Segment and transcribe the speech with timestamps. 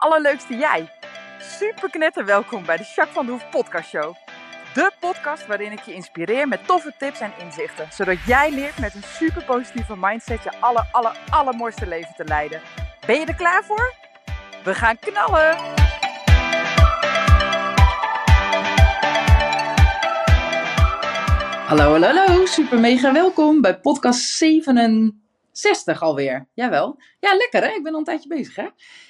[0.00, 0.88] allerleukste jij.
[1.38, 4.14] Super knetter welkom bij de Jacques van de Hoef podcast show.
[4.74, 7.86] De podcast waarin ik je inspireer met toffe tips en inzichten.
[7.92, 12.60] Zodat jij leert met een super positieve mindset je aller, aller, allermooiste leven te leiden.
[13.06, 13.94] Ben je er klaar voor?
[14.64, 15.56] We gaan knallen!
[21.66, 22.46] Hallo, hallo, hallo.
[22.46, 24.20] Super mega welkom bij podcast
[25.60, 26.48] 67 alweer.
[26.54, 26.98] Jawel.
[27.20, 27.74] Ja, lekker hè?
[27.74, 28.66] Ik ben al een tijdje bezig hè?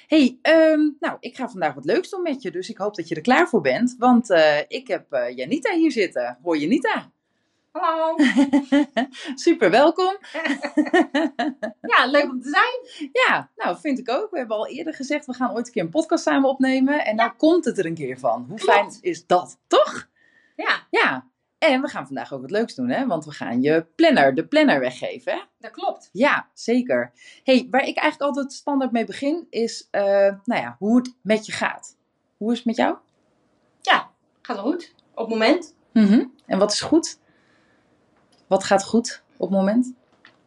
[0.07, 2.51] hey, ehm, nou, ik ga vandaag wat leuks doen met je.
[2.51, 3.95] Dus ik hoop dat je er klaar voor bent.
[3.97, 6.37] Want eh, ik heb eh, Janita hier zitten.
[6.43, 7.11] Hoor Janita?
[7.71, 8.15] Hallo.
[9.35, 10.17] Super welkom.
[11.95, 13.09] ja, leuk om te zijn.
[13.11, 14.31] Ja, nou vind ik ook.
[14.31, 17.05] We hebben al eerder gezegd, we gaan ooit een keer een podcast samen opnemen.
[17.05, 18.45] En nou komt het er een keer van.
[18.47, 18.71] Hoe Klopt.
[18.71, 20.09] fijn is dat, toch?
[20.55, 21.30] Ja, Ja.
[21.69, 23.05] En we gaan vandaag ook wat leuks doen, hè?
[23.07, 25.39] Want we gaan je planner, de planner weggeven, hè?
[25.59, 26.09] dat klopt.
[26.11, 27.11] Ja, zeker.
[27.43, 30.01] hey, waar ik eigenlijk altijd standaard mee begin, is, eh,
[30.43, 31.97] nou ja, hoe het met je gaat.
[32.37, 32.95] Hoe is het met jou?
[33.81, 34.09] Ja,
[34.41, 34.93] gaat wel goed.
[35.13, 35.75] Op het moment.
[35.93, 36.25] Mhm.
[36.45, 37.19] En wat is goed?
[38.47, 39.93] Wat gaat goed op het moment?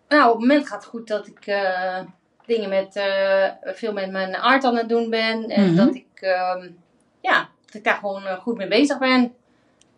[0.08, 2.00] Nou, op het moment gaat het goed dat ik eh,
[2.46, 5.48] dingen met, eh, veel met mijn art aan het doen ben.
[5.48, 5.76] En Mhm.
[5.76, 6.70] dat ik, ehm,
[7.20, 9.34] ja, dat ik daar gewoon goed mee bezig ben.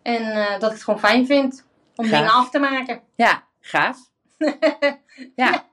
[0.07, 2.19] En eh, dat ik het gewoon fijn vind om Gaaf.
[2.19, 3.01] dingen af te maken.
[3.15, 3.97] Ja, gaaf.
[5.35, 5.65] Ja,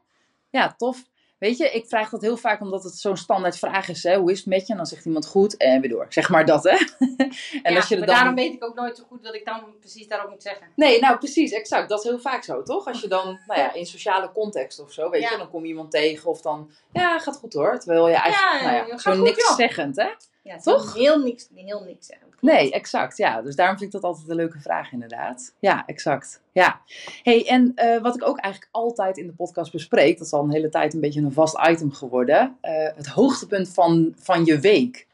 [0.50, 1.02] ja tof.
[1.38, 4.02] Weet je, ik vraag dat heel vaak omdat het zo'n standaard vraag is.
[4.02, 4.16] Hè?
[4.16, 4.70] Hoe is het met je?
[4.72, 6.06] En dan zegt iemand goed en weer door.
[6.08, 6.70] Zeg maar dat, hè?
[7.62, 8.14] en ja, als je maar dan...
[8.16, 10.66] daarom weet ik ook nooit zo goed wat ik dan precies daarop moet zeggen.
[10.76, 11.88] Nee, nou precies, exact.
[11.88, 12.86] Dat is heel vaak zo, toch?
[12.86, 15.30] Als je dan, nou ja, in sociale context of zo, weet Ja.
[15.30, 17.78] je, dan kom je iemand tegen of dan, ja, gaat goed hoor.
[17.78, 20.08] Terwijl je eigenlijk, Ja, nou ja, zo niks zeggend, hè?
[20.44, 20.94] Ja, Toch?
[20.94, 22.10] Heel niks, heel niks.
[22.40, 23.16] Nee, exact.
[23.16, 25.54] Ja, dus daarom vind ik dat altijd een leuke vraag, inderdaad.
[25.58, 26.42] Ja, exact.
[26.52, 26.80] Ja.
[27.22, 30.42] hey, en eh, wat ik ook eigenlijk altijd in de podcast bespreek, dat is al
[30.42, 34.58] een hele tijd een beetje een vast item geworden, eh, het hoogtepunt van, van je
[34.60, 35.06] week.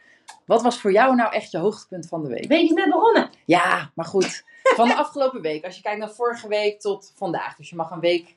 [0.44, 2.42] Wat was voor jou nou echt je hoogtepunt van de week?
[2.42, 3.30] De week is net begonnen.
[3.44, 4.44] Ja, maar goed.
[4.62, 5.64] Van de afgelopen week.
[5.64, 7.56] Als je kijkt naar vorige week tot vandaag.
[7.56, 8.36] Dus je mag een week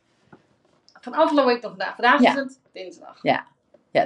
[1.01, 1.95] Van afgelopen week tot vandaag.
[1.95, 2.29] Vandaag Ja.
[2.29, 3.19] is het dinsdag.
[3.21, 3.45] Ja,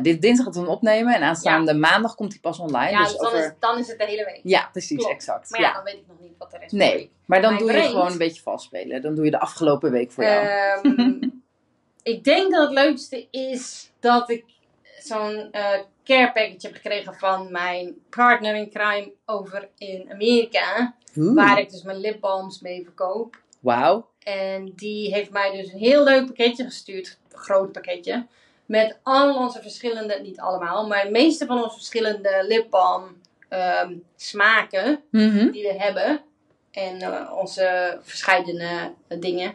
[0.01, 2.91] dit dinsdag we hem opnemen en aanstaande maandag komt hij pas online.
[2.91, 3.45] Ja, dus dus dan, over...
[3.45, 4.39] is, dan is het de hele week.
[4.43, 5.13] Ja, precies, Klopt.
[5.13, 5.49] exact.
[5.49, 5.73] Maar ja, ja.
[5.73, 7.73] dan weet ik nog niet wat de rest van de Nee, maar dan doe je
[7.73, 7.89] brengt.
[7.91, 9.01] gewoon een beetje vastspelen.
[9.01, 10.45] Dan doe je de afgelopen week voor jou.
[10.45, 11.29] Ehm,
[12.13, 14.45] ik denk dat het leukste is dat ik
[14.99, 20.95] zo'n eh care package heb gekregen van mijn partner in crime over in Amerika.
[21.15, 23.41] Oeh, Waar ik dus mijn lipbalms mee verkoop.
[23.59, 24.09] Wauw.
[24.19, 27.17] En die heeft mij dus een heel leuk pakketje gestuurd.
[27.31, 28.25] Een groot pakketje.
[28.67, 35.01] Met al onze verschillende, niet allemaal, maar de meeste van onze verschillende lipbalm ehm, smaken
[35.11, 35.51] Mhm.
[35.51, 36.21] die we hebben.
[36.71, 39.53] En eh, onze verschillende dingen.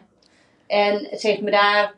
[0.67, 1.93] En ze heeft me daar.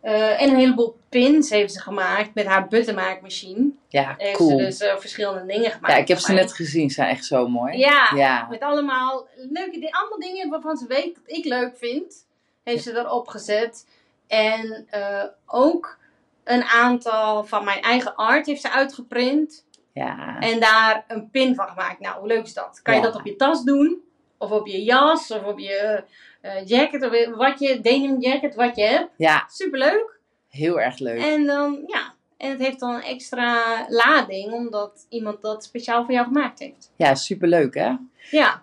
[0.00, 3.70] eh, en een heleboel pins heeft ze gemaakt met haar buttermaakmachine.
[3.88, 4.50] Ja, Heeft cool.
[4.50, 5.92] ze dus eh, verschillende dingen gemaakt.
[5.94, 6.88] ja, ik heb ze net gezien.
[6.88, 7.78] Ze zijn echt zo mooi.
[7.78, 8.46] Ja, Ja.
[8.50, 9.90] met allemaal leuke dingen.
[9.90, 12.26] Allemaal dingen waarvan ze weet dat ik leuk vind.
[12.64, 13.86] Heeft ze erop gezet.
[14.26, 15.98] En eh, ook
[16.46, 19.64] een aantal van mijn eigen art heeft ze uitgeprint.
[19.92, 20.38] Ja.
[20.40, 22.00] En daar een pin van gemaakt.
[22.00, 22.80] Nou, hoe leuk is dat?
[22.82, 23.06] Kan je Ja.
[23.06, 24.00] dat op je tas doen?
[24.38, 25.30] Of op je jas?
[25.30, 26.04] Of op je
[26.40, 27.02] eh, jacket?
[27.04, 29.10] Of wat je, denim jacket, wat je hebt.
[29.16, 30.18] ja, Superleuk.
[30.48, 31.20] heel erg leuk.
[31.22, 32.14] En dan, ja.
[32.36, 34.52] En het heeft dan een extra lading.
[34.52, 36.92] Omdat iemand dat speciaal voor jou gemaakt heeft.
[36.96, 37.92] Ja, superleuk hè?
[38.30, 38.60] Ja.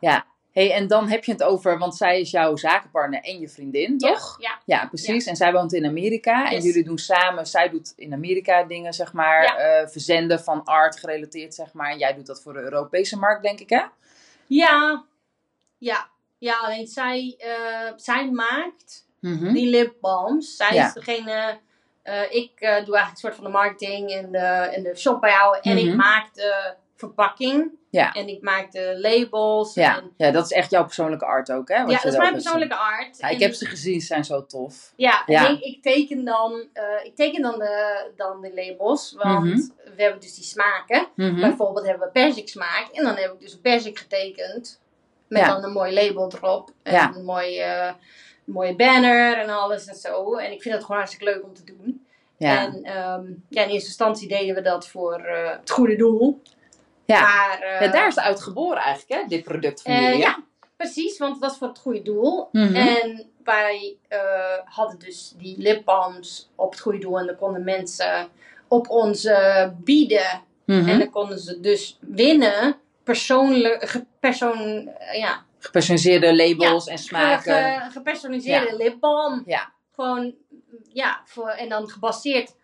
[0.53, 3.97] Hey, en dan heb je het over, want zij is jouw zakenpartner en je vriendin,
[3.97, 4.35] toch?
[4.39, 4.59] Ja.
[4.65, 5.25] Ja, precies.
[5.25, 6.51] En zij woont in Amerika.
[6.51, 9.55] En jullie doen samen, zij doet in Amerika dingen, zeg maar, Ja.
[9.57, 11.91] eh, verzenden van art gerelateerd, zeg maar.
[11.91, 13.81] En jij doet dat voor de Europese markt, denk ik, hè?
[14.47, 15.03] Ja.
[15.77, 16.09] Ja.
[16.37, 19.53] Ja, alleen zij, eh, zij maakt Mhm.
[19.53, 20.55] die lipbalms.
[20.55, 21.59] Zij is degene.
[22.03, 24.37] eh, ik doe eigenlijk een soort van de marketing en de,
[24.75, 25.61] en de shop bijhouden.
[25.61, 25.87] En Mhm.
[25.87, 26.73] ik maak de
[27.07, 27.71] verpakking.
[27.89, 28.11] Ja.
[28.11, 29.73] En ik maak de labels.
[29.73, 29.97] Ja.
[29.97, 31.81] En, ja, dat is echt jouw persoonlijke art ook, hè?
[31.83, 33.17] wat ja, dat is mijn persoonlijke art.
[33.17, 34.93] Ja, ik En heb ze gezien, ze zijn zo tof.
[34.95, 35.47] Ja, Ja.
[35.47, 39.15] en ik, ik teken dan, eh, ik teken dan, de, dan de labels.
[39.17, 39.57] Want Mhm.
[39.95, 41.07] we hebben dus die smaken.
[41.15, 41.39] Mhm.
[41.39, 42.87] Bijvoorbeeld hebben we perzik smaak.
[42.91, 44.81] En dan heb ik dus een perzik getekend.
[45.27, 45.47] Met Ja.
[45.47, 46.69] dan een mooi label erop.
[46.83, 47.95] En een mooie,
[48.43, 50.35] mooie banner en alles en zo.
[50.35, 52.05] En ik vind dat gewoon hartstikke leuk om te doen.
[52.37, 52.61] Ja.
[52.61, 56.41] En ehm, ja, in eerste instantie deden we dat voor eh, het goede doel.
[57.05, 57.21] Ja.
[57.21, 59.27] Maar, eh, ja, daar is het uit geboren eigenlijk, hè?
[59.27, 60.43] Dit product van eh, jullie, ja,
[60.77, 61.17] precies.
[61.17, 62.47] Want het was voor het goede doel.
[62.51, 62.75] Mhm.
[62.75, 64.19] En wij eh,
[64.65, 67.19] hadden dus die lipbalms op het goede doel.
[67.19, 68.29] En dan konden mensen
[68.67, 70.41] op ons eh, bieden.
[70.65, 70.89] Mhm.
[70.89, 72.75] En dan konden ze dus winnen.
[73.03, 77.53] Persoonlijk, gepersoon, eh, ja, Gepersonaliseerde labels en smaken.
[77.81, 79.43] ge- gepersonaliseerde lipbalm.
[79.45, 79.71] Ja.
[79.95, 80.33] Gewoon,
[80.93, 82.55] ja, voor, en dan gebaseerd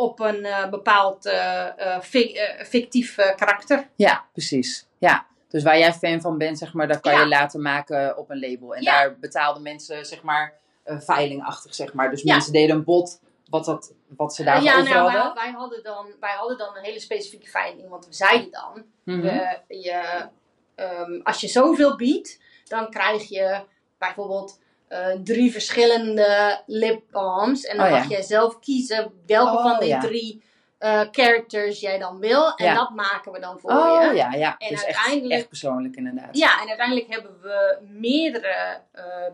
[0.00, 3.88] op een eh, bepaald eh, eh, fi- fictief karakter.
[3.96, 4.86] Ja, precies.
[4.98, 5.26] Ja.
[5.48, 7.20] Dus waar jij fan van bent, zeg maar, dat kan Ja.
[7.20, 8.74] je laten maken op een label.
[8.74, 8.98] En Ja.
[8.98, 10.54] daar betaalden mensen, zeg maar,
[10.84, 12.10] veilingachtig, zeg maar.
[12.10, 12.32] Dus Ja.
[12.32, 15.34] mensen deden een bod wat, dat, wat ze daarvoor ja, nou, wij, hadden.
[15.42, 17.88] wij, hadden dan, wij hadden dan een hele specifieke veiling.
[17.88, 19.20] Want we zeiden dan, Mhm.
[19.20, 20.28] we, je,
[20.74, 23.60] ehm, als je zoveel biedt, dan krijg je
[23.98, 27.64] bijvoorbeeld eh, drie verschillende lip balms.
[27.64, 27.98] En dan Oh, ja.
[27.98, 30.00] mag jij zelf kiezen welke Oh, van die ja.
[30.00, 30.42] drie
[30.78, 32.54] eh, characters jij dan wil.
[32.54, 32.74] En Ja.
[32.74, 34.16] dat maken we dan voor Oh je.
[34.16, 34.54] ja, ja.
[34.58, 36.36] En dus echt, uiteindelijk- echt persoonlijk inderdaad.
[36.38, 38.80] Ja, en uiteindelijk hebben we meerdere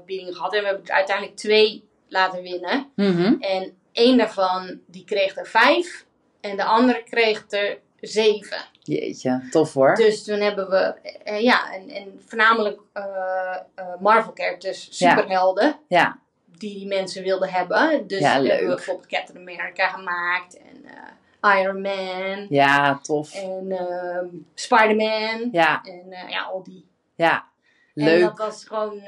[0.06, 0.54] biedingen gehad.
[0.54, 2.90] En we hebben er uiteindelijk twee laten winnen.
[2.96, 3.34] Mhm.
[3.40, 6.06] En één daarvan, die kreeg er vijf.
[6.40, 8.58] En de andere kreeg er zeven.
[8.84, 9.94] Jeetje, tof hoor.
[9.94, 10.94] Dus toen hebben we,
[11.24, 15.78] eh, ja, en, en voornamelijk eh, eh, Marvel characters, superhelden.
[15.88, 16.18] Ja,
[16.58, 18.06] Die die mensen wilden hebben.
[18.06, 20.58] Dus Ja, hebben we bijvoorbeeld Captain America gemaakt.
[20.58, 20.84] En
[21.58, 22.46] Iron Man.
[22.48, 23.34] ja, tof.
[23.34, 25.48] En ehm, Spider-Man.
[25.52, 26.86] Ja, En ja, al die.
[27.14, 27.44] ja.
[27.94, 28.20] En Leuk.
[28.20, 29.00] dat was gewoon,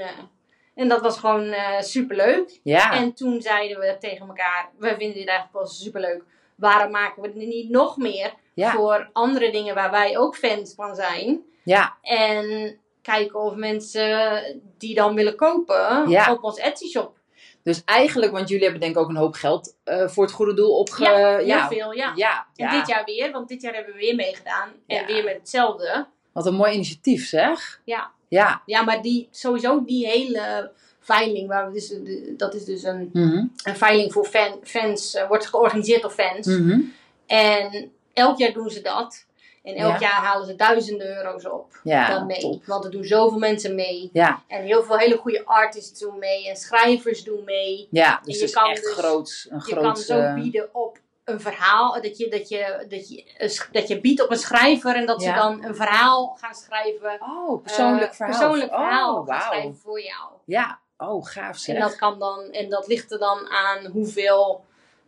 [0.74, 2.60] en dat was gewoon superleuk.
[2.62, 6.22] Ja, En toen zeiden we tegen elkaar, we vinden dit eigenlijk wel superleuk.
[6.54, 10.74] Waarom maken we er niet nog meer ja, voor andere dingen waar wij ook fans
[10.74, 11.40] van zijn?
[11.62, 14.42] ja, En kijken of mensen
[14.78, 16.32] die dan willen kopen Ja.
[16.32, 17.14] op ons Etsy shop.
[17.62, 20.54] Dus eigenlijk, want jullie hebben denk ik ook een hoop geld eh, voor het goede
[20.54, 21.02] doel opge...
[21.04, 22.12] Ja, heel ja, veel, ja.
[22.14, 24.68] ja, En dit jaar weer, want dit jaar hebben we weer meegedaan.
[24.86, 26.06] En weer met hetzelfde.
[26.32, 27.80] Wat een mooi initiatief zeg.
[27.84, 28.10] Ja.
[28.28, 28.62] Ja.
[28.66, 30.70] Ja, maar die, sowieso die hele
[31.00, 31.94] veiling, waar we dus,
[32.36, 33.44] dat is dus een, Mhm.
[33.64, 36.46] een veiling voor fan, fans, eh, wordt georganiseerd door fans.
[36.46, 36.80] Mhm.
[37.26, 39.26] En elk jaar doen ze dat.
[39.62, 39.98] En elk Ja.
[40.00, 41.80] jaar halen ze duizenden euro's op.
[41.82, 42.40] Ja, dan mee.
[42.40, 42.64] top.
[42.64, 44.10] Want er doen zoveel mensen mee.
[44.12, 46.48] Ja, En heel veel hele goede artists doen mee.
[46.48, 47.88] En schrijvers doen mee.
[47.90, 49.98] ja, dus je het is kan echt dus- groots, een Je kan groot...
[49.98, 52.00] zo eh, bieden op een verhaal.
[52.02, 53.24] Dat je, dat je, dat je,
[53.72, 54.96] dat je biedt op een schrijver.
[54.96, 57.16] En dat ze dan een verhaal gaan schrijven.
[57.20, 58.38] Oh, persoonlijk eh, verhaal.
[58.38, 59.40] Persoonlijk verhaal Oh, gaan wauw.
[59.50, 60.30] schrijven voor jou.
[60.44, 61.74] Ja, oh, gaaf zeg.
[61.74, 64.64] En dat, kan dan, en dat ligt er dan aan hoeveel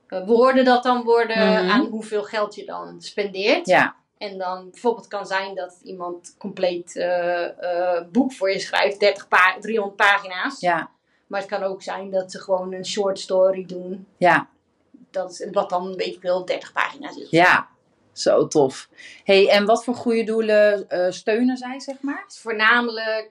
[0.08, 1.36] woorden dat dan worden.
[1.64, 1.70] Mhm.
[1.70, 3.66] Aan hoeveel geld je dan spendeert.
[3.66, 7.44] Ja, En dan bijvoorbeeld kan zijn dat iemand compleet eh,
[7.96, 10.60] eh, boek voor je schrijft, 30 pa 300 pagina's.
[10.60, 10.90] ja,
[11.26, 14.06] Maar het kan ook zijn dat ze gewoon een short story doen.
[14.16, 14.48] ja,
[15.10, 17.30] Dat is, wat dan, weet ik wel, 30 pagina's is.
[17.30, 17.68] ja.
[18.12, 18.88] Zo tof.
[19.24, 22.24] hey, en wat voor goede doelen eh, steunen zij, zeg maar?
[22.28, 23.30] Voornamelijk,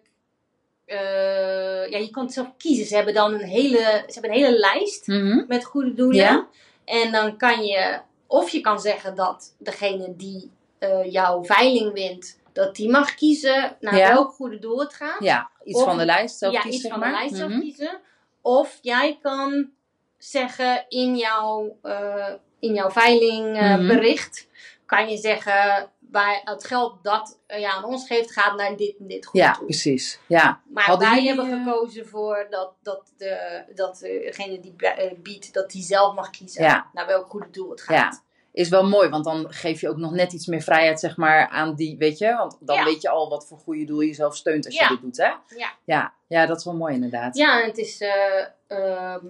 [0.85, 2.85] eh, ja, je kan het zelf kiezen.
[2.85, 5.43] Ze hebben dan een hele, ze hebben een hele lijst Mhm.
[5.47, 6.15] met goede doelen.
[6.21, 6.47] Ja.
[6.87, 12.39] En dan kan je, of je kan zeggen dat degene die eh, jouw veiling wint,
[12.53, 14.13] dat die mag kiezen naar Ja.
[14.13, 15.23] welk goede doel het gaat.
[15.23, 17.59] Ja, iets Of- van de lijst zelf ja, kiezen, iets van de lijst zelf Mhm.
[17.59, 17.99] kiezen.
[18.41, 19.69] Of jij kan
[20.17, 24.85] zeggen in jouw, eh, in jouw veilingbericht, Mhm.
[24.85, 28.95] kan je zeggen, wij, het geld dat eh, je aan ons geeft, gaat naar dit
[28.99, 29.65] en dit goede Ja, doel.
[29.65, 30.19] precies.
[30.27, 35.11] Ja, Maar Hadden wij hebben eh, gekozen voor dat, dat, de, dat degene die eh,
[35.17, 36.89] biedt, dat die zelf mag kiezen Ja.
[36.93, 38.25] naar welk goede doel het gaat.
[38.51, 41.47] is wel mooi, want dan geef je ook nog net iets meer vrijheid, zeg maar,
[41.47, 42.35] aan die, weet je?
[42.35, 42.83] Want dan Ja.
[42.83, 44.83] weet je al wat voor goede doel je zelf steunt als Ja.
[44.83, 45.31] je dit doet, hè?
[45.57, 45.73] Ja.
[45.83, 47.37] Ja, ja dat is wel mooi inderdaad.
[47.37, 48.01] Ja, en het is.
[48.01, 49.27] eh, ehm,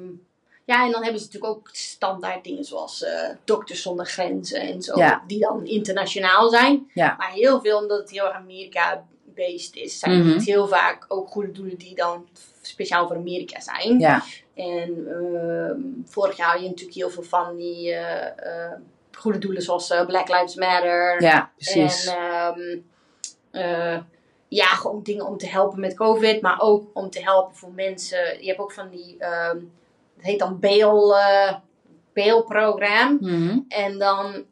[0.67, 4.81] ja, en dan hebben ze natuurlijk ook standaard dingen zoals eh Dokters zonder Grenzen en
[4.81, 5.24] zo, Ja.
[5.27, 6.91] die dan internationaal zijn.
[6.93, 7.15] Ja.
[7.17, 10.29] Maar heel veel, omdat het heel erg Amerika-based is, zijn Mhm.
[10.33, 12.27] het heel vaak ook goede doelen die dan
[12.62, 14.00] speciaal voor Amerika zijn.
[14.00, 18.71] Ja, En ehm, vorig jaar had je natuurlijk heel veel van die eh, eh,
[19.12, 21.21] goede doelen zoals Black Lives Matter.
[21.21, 22.05] ja precies.
[22.05, 22.77] En ehm,
[23.51, 23.97] eh,
[24.47, 28.41] ja, gewoon dingen om te helpen met COVID, maar ook om te helpen voor mensen.
[28.41, 29.57] Je hebt ook van die, ehm,
[30.17, 31.53] het heet dan bail, eh
[32.13, 33.17] bailprogram.
[33.21, 33.59] Mhm.
[33.67, 34.43] En dan,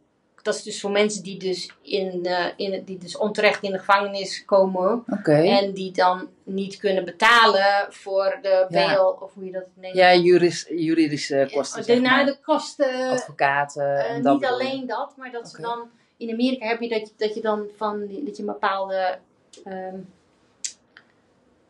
[0.41, 3.77] dat is dus voor mensen die dus, in, eh, in, die dus onterecht in de
[3.79, 5.03] gevangenis komen.
[5.23, 8.67] En die dan niet kunnen betalen voor de Ja.
[8.69, 9.95] bail, of hoe je dat neemt.
[9.95, 14.85] Ja, juris, juridische kosten, de, zeg nou, de kosten, Advocaten eh, en dat niet alleen
[14.87, 17.99] dat, maar dat ze dan in Amerika heb je dat, je- dat je dan van
[17.99, 19.17] dat je een bepaalde
[19.63, 19.95] ehm,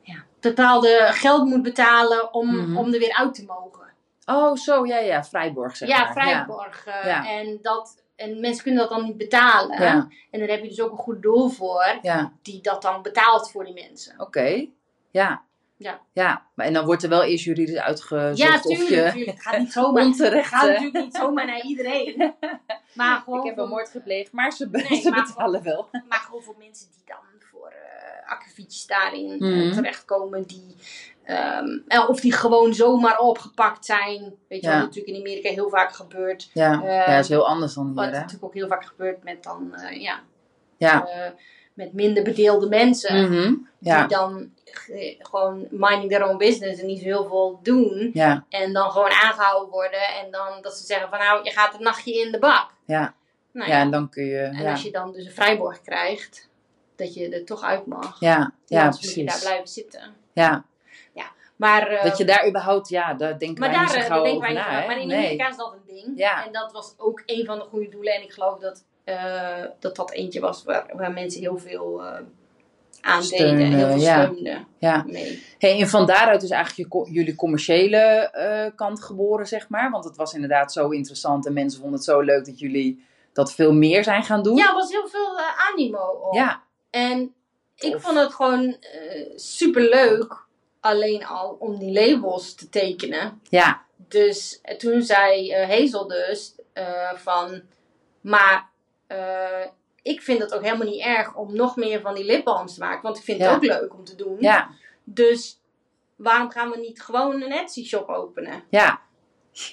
[0.01, 2.77] ja, bepaalde geld moet betalen om, Mhm.
[2.77, 3.84] om er weer uit te mogen.
[4.25, 6.11] Oh, zo, ja, ja, vrijborg, zeg ja, maar.
[6.13, 6.85] vrijborg.
[6.85, 7.29] eh, Ja.
[7.29, 9.81] En, dat, en mensen kunnen dat dan niet betalen.
[9.81, 11.99] Ja, En dan heb je dus ook een goed doel voor
[12.41, 14.19] die dat dan betaalt voor die mensen.
[14.19, 14.65] oké.
[15.11, 15.43] Ja.
[15.77, 15.99] Ja.
[16.13, 19.37] Ja, maar en dan wordt er wel eerst juridisch uitgezocht ja, of tuurlijk, je tuurlijk.
[19.37, 20.47] Het gaat niet zomaar, onterecht...
[20.49, 22.33] gaat natuurlijk niet zomaar naar iedereen.
[22.93, 25.89] Maar gewoon ik heb een moord gepleegd, maar ze, Nee, ze maar betalen wel.
[26.09, 27.17] Maar gewoon voor mensen die dan
[28.27, 29.71] akkefietjes daarin eh, Mhm.
[29.73, 30.75] terechtkomen die.
[31.23, 34.33] ehm, eh, of die gewoon zomaar opgepakt zijn.
[34.47, 34.73] Weet je Ja.
[34.73, 36.49] wat natuurlijk in Amerika heel vaak gebeurt.
[36.53, 38.19] Ja, Eh, ja, dat is heel anders dan Wat hier, hè?
[38.19, 40.19] natuurlijk ook heel vaak gebeurt met dan, eh, ja,
[40.77, 41.07] Ja.
[41.07, 41.31] eh,
[41.73, 43.23] met minder bedeelde mensen.
[43.31, 43.53] Mhm.
[43.79, 44.49] Ja, Die dan
[44.87, 48.09] eh, gewoon minding their own business en niet zo heel veel doen.
[48.13, 50.01] ja, En dan gewoon aangehouden worden.
[50.23, 52.69] En dan dat ze zeggen van nou, je gaat een nachtje in de bak.
[52.85, 53.13] ja.
[53.51, 54.37] Nou, Ja, en dan kun je...
[54.39, 56.49] En als je dan dus een vrijborg krijgt,
[56.95, 58.19] dat je er toch uit mag.
[58.19, 59.43] ja, ja anders moet je daar precies.
[59.43, 60.13] blijven zitten.
[60.33, 60.65] Ja,
[61.55, 62.89] Maar, eh, dat je daar überhaupt...
[62.89, 64.71] Ja, daar denken maar wij daar niet zo eh, gauw denken over wij niet na,
[64.73, 64.81] van.
[64.81, 64.87] hè?
[64.87, 65.17] Maar in Nee.
[65.17, 66.11] Amerika is dat een ding.
[66.15, 66.45] Ja.
[66.45, 68.13] En dat was ook een van de goede doelen.
[68.13, 72.17] En ik geloof dat eh, dat, dat eentje was waar, waar mensen heel veel eh
[73.01, 73.79] aan Steunen, deden.
[73.79, 74.65] En heel veel ja.
[74.77, 75.03] Ja.
[75.07, 75.43] mee.
[75.57, 79.91] Hey, en van daaruit is eigenlijk je jullie commerciële kant geboren, zeg maar.
[79.91, 83.53] Want het was inderdaad zo interessant en mensen vonden het zo leuk dat jullie dat
[83.53, 84.55] veel meer zijn gaan doen.
[84.55, 85.39] Ja, er was heel veel
[85.71, 86.33] animo op.
[86.33, 86.63] Ja,
[86.95, 87.33] En
[87.75, 88.77] ik vond het gewoon
[89.35, 90.43] super leuk.
[90.79, 93.41] Alleen al om die labels te tekenen.
[93.49, 97.61] ja, Dus eh, toen zei eh, Hazel dus eh, van,
[98.21, 98.69] maar
[99.07, 99.65] eh,
[100.01, 103.01] ik vind het ook helemaal niet erg om nog meer van die lipbalms te maken,
[103.01, 104.37] want ik vind het ook leuk om te doen.
[104.39, 104.69] ja,
[105.03, 105.59] Dus
[106.15, 108.63] waarom gaan we niet gewoon een Etsy shop openen?
[108.69, 109.01] ja.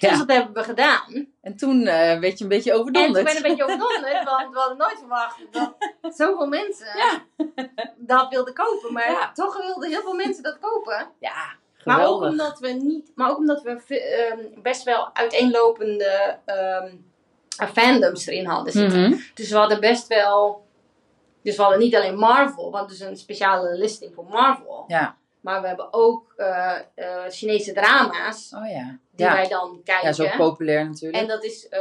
[0.00, 1.26] Dus dat hebben we gedaan.
[1.40, 3.24] En toen eh werd je een beetje En toen overdonderd.
[3.24, 5.74] ben ik een beetje overdonderd, want we hadden nooit verwacht dat
[6.18, 7.22] zoveel mensen Ja.
[7.96, 8.92] dat wilden kopen.
[8.92, 9.32] Maar Ja.
[9.32, 11.06] toch wilden heel veel mensen dat kopen.
[11.20, 11.32] Ja,
[11.84, 12.30] Maar ook geweldig.
[12.30, 16.94] omdat we niet, maar ook omdat we ve- ehm, best wel uiteenlopende ehm,
[17.72, 19.00] fandoms erin hadden zitten.
[19.00, 19.18] Mhm.
[19.34, 20.66] Dus we hadden best wel,
[21.42, 24.84] dus we hadden niet alleen Marvel, want dus een speciale listing voor Marvel.
[24.86, 28.98] Ja, Maar we hebben ook eh, eh, Chinese drama's oh ja.
[29.10, 29.32] die Ja.
[29.32, 30.06] wij dan kijken.
[30.06, 31.22] ja, zo populair natuurlijk.
[31.22, 31.80] en dat is, eh,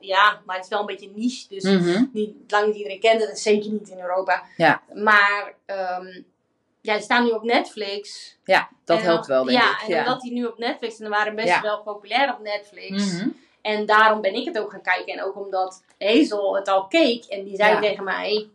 [0.00, 1.46] ja, maar het is wel een beetje niche.
[1.48, 2.04] Dus Mhm.
[2.12, 4.42] niet, lang niet iedereen kent het, en zeker niet in Europa.
[4.56, 4.82] Ja.
[4.94, 6.06] Maar ehm,
[6.80, 8.36] ja, die staan nu op Netflix.
[8.44, 9.82] Ja, dat En helpt wel, denk ja, ik.
[9.82, 11.60] en Ja, omdat die nu op Netflix en die waren best Ja.
[11.62, 13.12] wel populair op Netflix.
[13.12, 13.28] Mhm.
[13.62, 15.12] En daarom ben ik het ook gaan kijken.
[15.12, 18.48] En ook omdat Hazel het al keek en die zei tegen mij: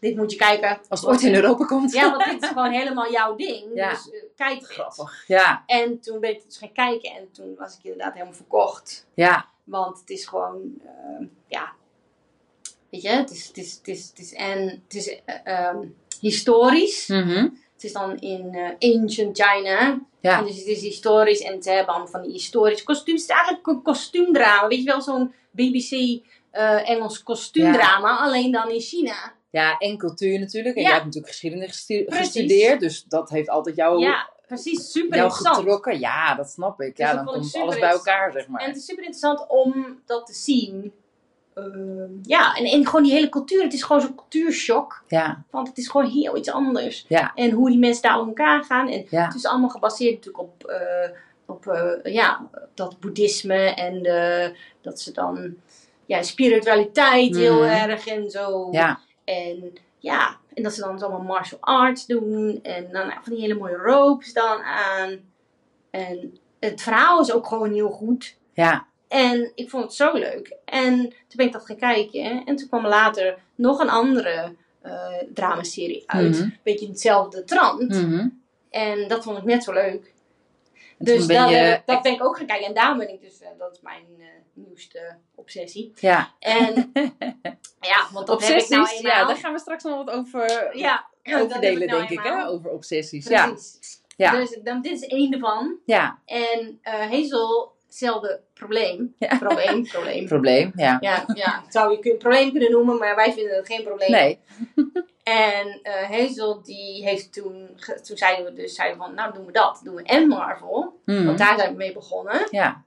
[0.00, 0.80] Dit moet je kijken.
[0.88, 1.92] Als het ooit in Europa komt.
[1.92, 3.64] Ja, want dit is gewoon helemaal jouw ding.
[3.74, 3.90] Ja.
[3.90, 4.68] Dus eh, kijk dit.
[4.68, 5.24] Grappig.
[5.26, 9.06] Ja, En toen ben ik dus gaan kijken en toen was ik inderdaad helemaal verkocht.
[9.14, 11.72] ja, Want het is gewoon, eh, ja,
[12.90, 15.86] weet je, het is, het is, het is, het is, en het is eh, ehm,
[16.20, 17.06] historisch.
[17.06, 17.48] Mhm.
[17.74, 20.00] Het is dan in eh, ancient China.
[20.20, 20.38] Ja.
[20.38, 23.20] En dus het is historisch en ze hebben allemaal van die historische kostuums.
[23.20, 24.68] Het is eigenlijk een kostuumdrama.
[24.68, 26.20] Weet je wel, zo'n BBC
[26.84, 28.16] Engels kostuumdrama.
[28.16, 29.32] Alleen dan in China.
[29.50, 30.74] Ja, en cultuur natuurlijk.
[30.76, 30.86] En Ja.
[30.86, 32.24] jij hebt natuurlijk geschiedenis gestu- Precies.
[32.24, 34.90] gestudeerd, dus dat heeft altijd jou, Ja, precies.
[34.92, 35.56] Super jou interessant.
[35.56, 35.98] getrokken.
[36.00, 36.96] Ja, dat snap ik.
[36.96, 38.60] Dus Ja, dan komt alles bij elkaar, zeg maar.
[38.60, 40.92] En het is super interessant om dat te zien.
[41.54, 43.62] Ehm, ja, en, en gewoon die hele cultuur.
[43.62, 45.04] Het is gewoon zo'n cultuurshock.
[45.08, 47.04] Ja, Want het is gewoon heel iets anders.
[47.08, 47.32] Ja.
[47.34, 48.88] En hoe die mensen daar om elkaar gaan.
[48.88, 49.24] En Ja.
[49.24, 51.08] het is allemaal gebaseerd natuurlijk op, eh,
[51.46, 53.56] op eh, ja, dat boeddhisme.
[53.74, 54.02] En
[54.80, 55.54] dat ze dan
[56.06, 57.64] ja, spiritualiteit heel Mhm.
[57.90, 58.68] erg en zo.
[58.70, 62.58] ja, En ja, en dat ze dan allemaal martial arts doen.
[62.62, 65.18] En dan van die hele mooie ropes dan aan.
[65.90, 68.36] En het verhaal is ook gewoon heel goed.
[68.52, 70.56] ja, En ik vond het zo leuk.
[70.64, 72.44] En toen ben ik dat gaan kijken.
[72.44, 76.38] En toen kwam later nog een andere eh dramaserie uit.
[76.38, 77.88] Een beetje in hetzelfde trant.
[77.88, 78.28] Mhm.
[78.70, 80.12] En dat vond ik net zo leuk.
[80.98, 82.66] En Dus ben dat, je eh, dat ben ik ook gaan kijken.
[82.66, 84.26] En daarom ben ik dus, eh, dat is mijn eh,
[84.66, 85.92] nieuwste obsessie.
[85.94, 86.92] Ja, En
[87.80, 88.68] ja, want dat heb ik obsessies.
[88.68, 89.12] nou eenmaal.
[89.12, 92.46] ja, daar gaan we straks nog wat over, ja, over delen, nou denk ik, hè?
[92.46, 93.26] Over obsessies.
[93.28, 94.02] Ja, Precies.
[94.16, 94.30] Ja.
[94.32, 95.76] Dus dan, dit is één ervan.
[95.84, 99.14] ja, En eh Hazel, hetzelfde probleem.
[99.18, 99.38] Ja.
[99.46, 100.26] Probleem, probleem.
[100.26, 100.96] probleem, ja.
[101.00, 104.10] Ja, ja, het zou je probleem kunnen noemen, maar wij vinden het geen probleem.
[104.10, 104.38] Nee,
[105.22, 107.68] En eh Hazel, die heeft toen,
[108.02, 109.80] toen zeiden we dus, zeiden we van, nou doen we dat.
[109.84, 111.24] Doen we en Marvel, Mhm.
[111.26, 112.46] want daar zijn we mee begonnen.
[112.50, 112.84] ja,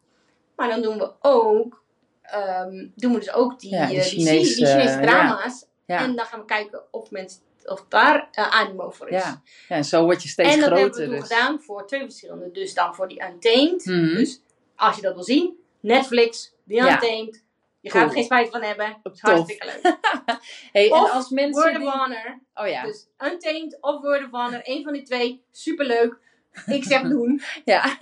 [0.61, 1.83] Maar dan doen we ook,
[2.21, 5.01] ehm, doen we dus ook die, Ja, die eh, die, Chinese, die Chinese ja.
[5.01, 5.65] drama's.
[5.85, 5.97] ja.
[5.99, 9.23] En dan gaan we kijken of, mensen, of daar eh, animo voor is.
[9.23, 9.41] Ja.
[9.67, 10.83] ja, en zo word je steeds en dat groter.
[10.83, 11.27] hebben we toen dus.
[11.37, 12.51] gedaan voor twee verschillende.
[12.51, 13.85] Dus dan voor die Untamed.
[13.85, 14.15] Mhm.
[14.15, 14.41] Dus
[14.75, 16.79] als je dat wil zien, Netflix, die.
[16.79, 17.43] Untamed.
[17.79, 18.01] Je Cool.
[18.01, 18.97] gaat er geen spijt van hebben.
[19.03, 19.97] Het is hartstikke leuk.
[20.71, 21.87] Hey, en Of als mensen Word die...
[21.87, 22.39] of Honor.
[22.53, 24.59] Oh ja, Dus Untamed of Word of Honor.
[24.63, 25.43] Een van die twee.
[25.51, 26.17] Superleuk.
[26.65, 27.41] Ik zeg doen.
[27.65, 27.83] ja.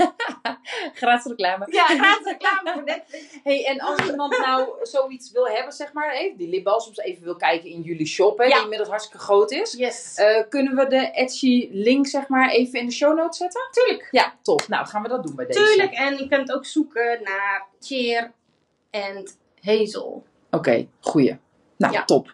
[0.93, 1.65] gratis reclame.
[1.69, 3.25] Ja, gratis reclame voor Netflix.
[3.43, 7.35] Hey, en als iemand nou zoiets wil hebben, zeg maar, hey, die lipbalsems even wil
[7.35, 8.53] kijken in jullie shop, hè, Ja.
[8.53, 9.73] die inmiddels hartstikke groot is.
[9.73, 10.15] Yes.
[10.15, 13.61] eh, kunnen we de Etsy link, zeg maar, even in de show notes zetten?
[13.71, 14.07] Tuurlijk.
[14.11, 14.67] Ja, top.
[14.67, 15.63] Nou, gaan we dat doen bij deze.
[15.63, 15.93] Tuurlijk.
[15.93, 18.31] En je kunt ook zoeken naar Cheer
[18.89, 20.25] en Hazel.
[20.51, 21.37] Oké, goeie.
[21.77, 22.05] Nou, Ja.
[22.05, 22.33] top.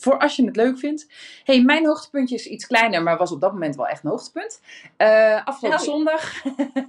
[0.00, 1.06] Voor als je het leuk vindt.
[1.44, 4.60] hey, mijn hoogtepuntje is iets kleiner, maar was op dat moment wel echt een hoogtepunt.
[4.96, 5.84] Eh, afgelopen Oh.
[5.84, 6.42] zondag.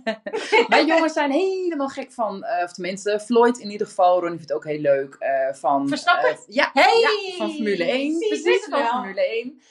[0.67, 4.13] mijn jongens zijn helemaal gek van, eh, of tenminste, Floyd in ieder geval.
[4.19, 5.15] Ronnie vindt het ook heel leuk.
[5.19, 6.37] eh, van, Verstappen?
[6.47, 6.99] ja, Hey!
[7.29, 8.17] ja, van Formule 1.
[8.27, 8.79] Precies, wel.
[8.79, 9.61] van Formule 1.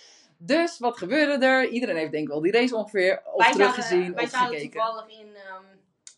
[0.41, 1.69] Dus wat gebeurde er?
[1.69, 4.47] Iedereen heeft denk ik wel die race ongeveer of wij teruggezien zaten, wij of zaten
[4.47, 4.71] gekeken.
[4.71, 5.27] toevallig in.
[5.35, 5.65] ehm,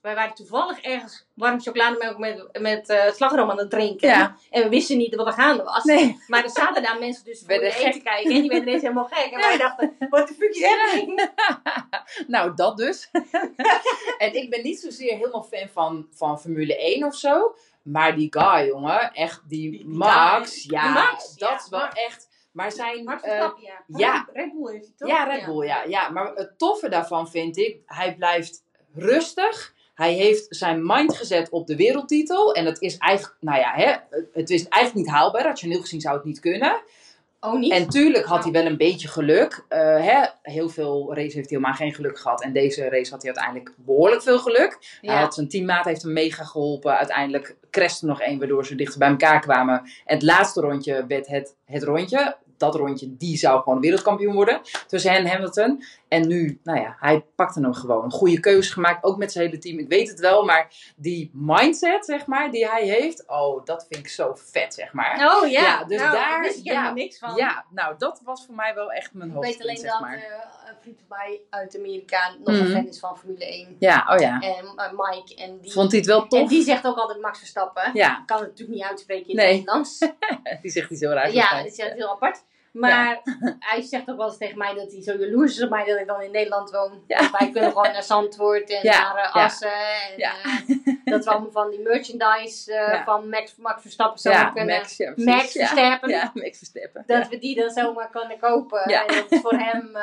[0.01, 4.09] wij waren toevallig ergens warm chocolademelk met, met eh, slagroom aan het drinken.
[4.09, 4.37] Ja.
[4.51, 5.85] En we wisten niet wat er gaande was.
[5.85, 6.21] Nee.
[6.27, 8.33] Maar er zaten daar mensen dus voor de eten kijken.
[8.35, 9.33] En die werden ineens helemaal gek.
[9.33, 11.29] En wij dachten, what the fuck is happening?
[12.27, 13.11] Nou, dat dus.
[14.19, 17.55] en ik ben niet zozeer helemaal fan van, van Formule 1 of zo.
[17.83, 20.65] Maar die guy, jongen, echt die, Max.
[20.65, 22.05] Ja, Max, dat ja, is wel Max.
[22.05, 22.29] echt.
[22.53, 23.05] Maar zijn.
[23.05, 23.85] Max eh, ja.
[23.87, 24.29] ja.
[24.33, 25.09] Red- Red Bull heeft hij toch?
[25.09, 26.09] ja, Red Bull, ja, ja.
[26.09, 28.65] Maar het toffe daarvan vind ik, hij blijft
[28.95, 29.75] rustig.
[30.01, 32.55] Hij heeft zijn mind gezet op de wereldtitel.
[32.55, 35.43] En het is eigenlijk, nou ja, hè, het is eigenlijk niet haalbaar.
[35.43, 36.83] Rationeel gezien zou het niet kunnen.
[37.41, 37.73] Oh, niet?
[37.73, 39.65] En tuurlijk had hij wel een beetje geluk.
[39.69, 42.43] Eh, hè, heel veel races heeft hij helemaal geen geluk gehad.
[42.43, 44.99] En deze race had hij uiteindelijk behoorlijk veel geluk.
[45.01, 45.13] ja.
[45.13, 46.97] Hij had zijn teammaat heeft hem mega geholpen.
[46.97, 49.79] Uiteindelijk crashte nog één, waardoor ze dichter bij elkaar kwamen.
[50.05, 52.37] En het laatste rondje werd het, het rondje.
[52.57, 54.61] Dat rondje, die zou gewoon wereldkampioen worden.
[54.87, 55.83] Tussen hen en Hamilton.
[56.11, 58.05] En nu, nou ja, hij pakte hem gewoon.
[58.05, 59.79] Een goede keuze gemaakt, ook met zijn hele team.
[59.79, 63.29] Ik weet het wel, maar die mindset, zeg maar, die hij heeft.
[63.29, 65.37] Oh, dat vind ik zo vet, zeg maar.
[65.37, 66.71] Oh ja, Ja, dus nou, daar- wist ik ja.
[66.73, 67.35] helemaal niks van.
[67.37, 70.15] Ja, nou, dat was voor mij wel echt mijn Ik weet alleen zeg dat maar.
[70.17, 70.23] eh,
[70.69, 72.65] een vriend van mij uit Amerika nog Mhm.
[72.65, 73.77] een fan is van Formule 1.
[73.79, 74.41] Ja, oh ja.
[74.41, 75.35] En eh, Mike.
[75.35, 76.49] En die, Vond hij het wel en tof?
[76.49, 77.91] die zegt ook altijd Max Verstappen.
[77.95, 79.47] Ja, kan het natuurlijk niet uitspreken in Nee.
[79.47, 79.99] het Nederlands.
[80.63, 81.33] die zegt iets heel raars.
[81.33, 82.45] ja, dat is heel apart.
[82.73, 83.21] Maar
[83.59, 85.99] hij zegt ook wel eens tegen mij dat hij zo jaloers is op mij dat
[85.99, 87.03] ik dan in Nederland woon.
[87.07, 87.31] Ja.
[87.39, 89.35] Wij kunnen gewoon naar Zandvoort en Ja, naar eh.
[89.35, 89.73] Assen.
[89.73, 90.35] En, eh,
[91.05, 94.77] dat we allemaal van die merchandise eh, van Max, Max Verstappen Ja, kunnen.
[94.77, 94.99] Max.
[95.17, 95.53] Max.
[95.53, 96.31] Verstappen.
[96.35, 97.03] Max Verstappen.
[97.07, 98.83] Dat we die dan zomaar kunnen kopen.
[98.83, 99.97] En dat het voor hem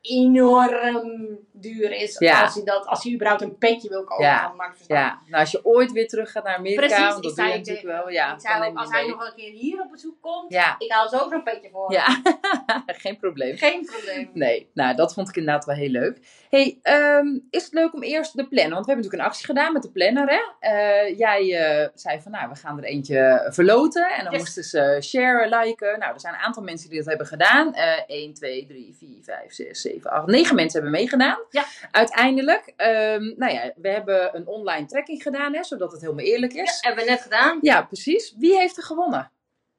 [0.00, 2.18] enorm duur is.
[2.18, 2.42] Ja.
[2.42, 4.46] Als, hij dat, als hij überhaupt een petje wil kopen Ja.
[4.46, 5.06] van Max Verstappen.
[5.06, 7.46] Ja, nou als je ooit weer terug gaat naar Amerika, Precies, want ik dat doe
[7.46, 8.10] je natuurlijk wel.
[8.10, 9.10] Ja, ik zei als hij mee.
[9.10, 11.92] nog een keer hier op bezoek komt, Ja, ik haal ook een petje voor.
[11.92, 12.06] ja.
[12.86, 13.56] geen probleem.
[13.56, 14.30] Geen probleem.
[14.34, 16.18] Nee, nou dat vond ik inderdaad wel heel leuk.
[16.50, 19.46] hey, ehm, is het leuk om eerst de plannen, want we hebben natuurlijk een actie
[19.46, 20.68] gedaan met de planner hè.
[20.70, 24.40] Eh, jij eh, zei van nou, we gaan er eentje verloten en dan Yes.
[24.40, 25.98] moesten ze share, liken.
[25.98, 27.74] Nou, er zijn een aantal mensen die dat hebben gedaan.
[27.74, 31.38] Eh 1, 2, 3, 4, 5, 6, 7, 8, 9 mensen hebben meegedaan.
[31.50, 31.64] Ja.
[31.90, 36.52] Uiteindelijk, ehm, nou ja, we hebben een online tracking gedaan hè, zodat het helemaal eerlijk
[36.52, 36.78] Ja, is.
[36.80, 37.58] hebben we net gedaan.
[37.60, 38.34] Ja, precies.
[38.38, 39.32] Wie heeft er gewonnen?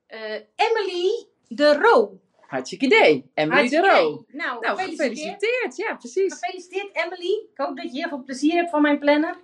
[0.07, 0.19] Eh,
[0.55, 2.19] Emily de Roo.
[2.47, 3.31] Hartstikke idee.
[3.34, 4.25] Emily Hartstikke de Roo.
[4.27, 5.17] Nou, Nou, gefeliciteerd.
[5.19, 5.75] gefeliciteerd.
[5.75, 6.34] Ja, precies.
[6.34, 7.31] Gefeliciteerd Emily.
[7.51, 9.36] Ik hoop dat je heel veel plezier hebt van mijn planner.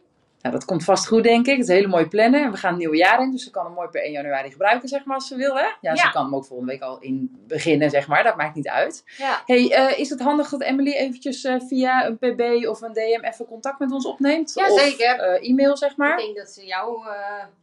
[0.47, 1.51] Nou, dat komt vast goed, denk ik.
[1.53, 2.43] Het is een hele mooie plannen.
[2.43, 4.51] En we gaan het nieuwe jaar in, dus ze kan hem mooi per 1 januari
[4.51, 5.55] gebruiken, zeg maar, als ze wil.
[5.57, 5.65] Hè?
[5.81, 8.23] Ja, ze kan hem ook volgende week al in beginnen, zeg maar.
[8.23, 9.03] Dat maakt niet uit.
[9.17, 9.41] Ja.
[9.45, 13.23] hey, eh, is het handig dat Emily eventjes eh, via een pb of een dm
[13.25, 14.51] even contact met ons opneemt?
[14.55, 15.19] Ja, of, zeker.
[15.19, 16.17] eh, e-mail, zeg Ik maar.
[16.17, 17.05] denk dat ze jou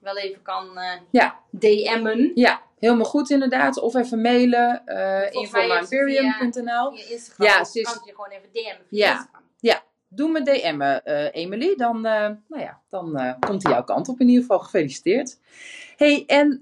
[0.00, 0.78] wel even kan
[1.10, 1.34] Ja.
[1.50, 2.30] DM'en.
[2.34, 3.80] Ja, helemaal goed inderdaad.
[3.80, 4.82] Of even mailen.
[4.86, 6.92] Uh, info.imperium.nl.
[7.36, 9.10] Ja, ze kan je gewoon even DM'en Ja.
[9.10, 9.42] Instagram.
[10.14, 11.74] Doe me DM'en, eh Emily.
[11.76, 14.20] Dan, eh, nou ja, dan eh, komt hij jouw kant op.
[14.20, 15.38] In ieder geval gefeliciteerd.
[15.96, 16.58] hey, en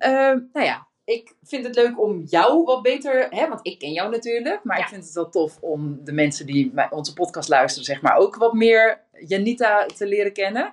[0.52, 3.26] nou ja, ik vind het leuk om jou wat beter...
[3.30, 4.64] Hè, want ik ken jou natuurlijk.
[4.64, 4.82] Maar Ja.
[4.82, 7.84] ik vind het wel tof om de mensen die onze podcast luisteren...
[7.84, 10.72] zeg maar ook wat meer Janita te leren kennen.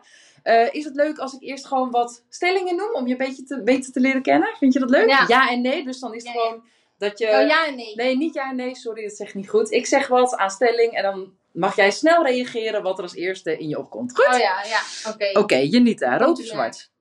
[0.72, 2.94] Is het leuk als ik eerst gewoon wat stellingen noem...
[2.94, 4.56] om je een beetje te, beter te leren kennen?
[4.58, 5.28] Vind je dat leuk?
[5.28, 5.50] Ja.
[5.50, 5.84] en nee.
[5.84, 6.42] Dus dan is het ja.
[6.42, 6.64] gewoon
[6.98, 7.26] dat je...
[7.26, 7.96] oh ja en nee.
[7.96, 9.72] Nee, niet ja en nee, sorry, dat zeg ik niet goed.
[9.72, 13.58] Ik zeg wat aan stelling en dan mag jij snel reageren wat er als eerste
[13.58, 14.16] in je opkomt.
[14.16, 14.34] Goed?
[14.34, 14.82] Oh ja, ja.
[15.12, 15.40] Oké.
[15.40, 16.92] Oké, Janita, rood of zwart?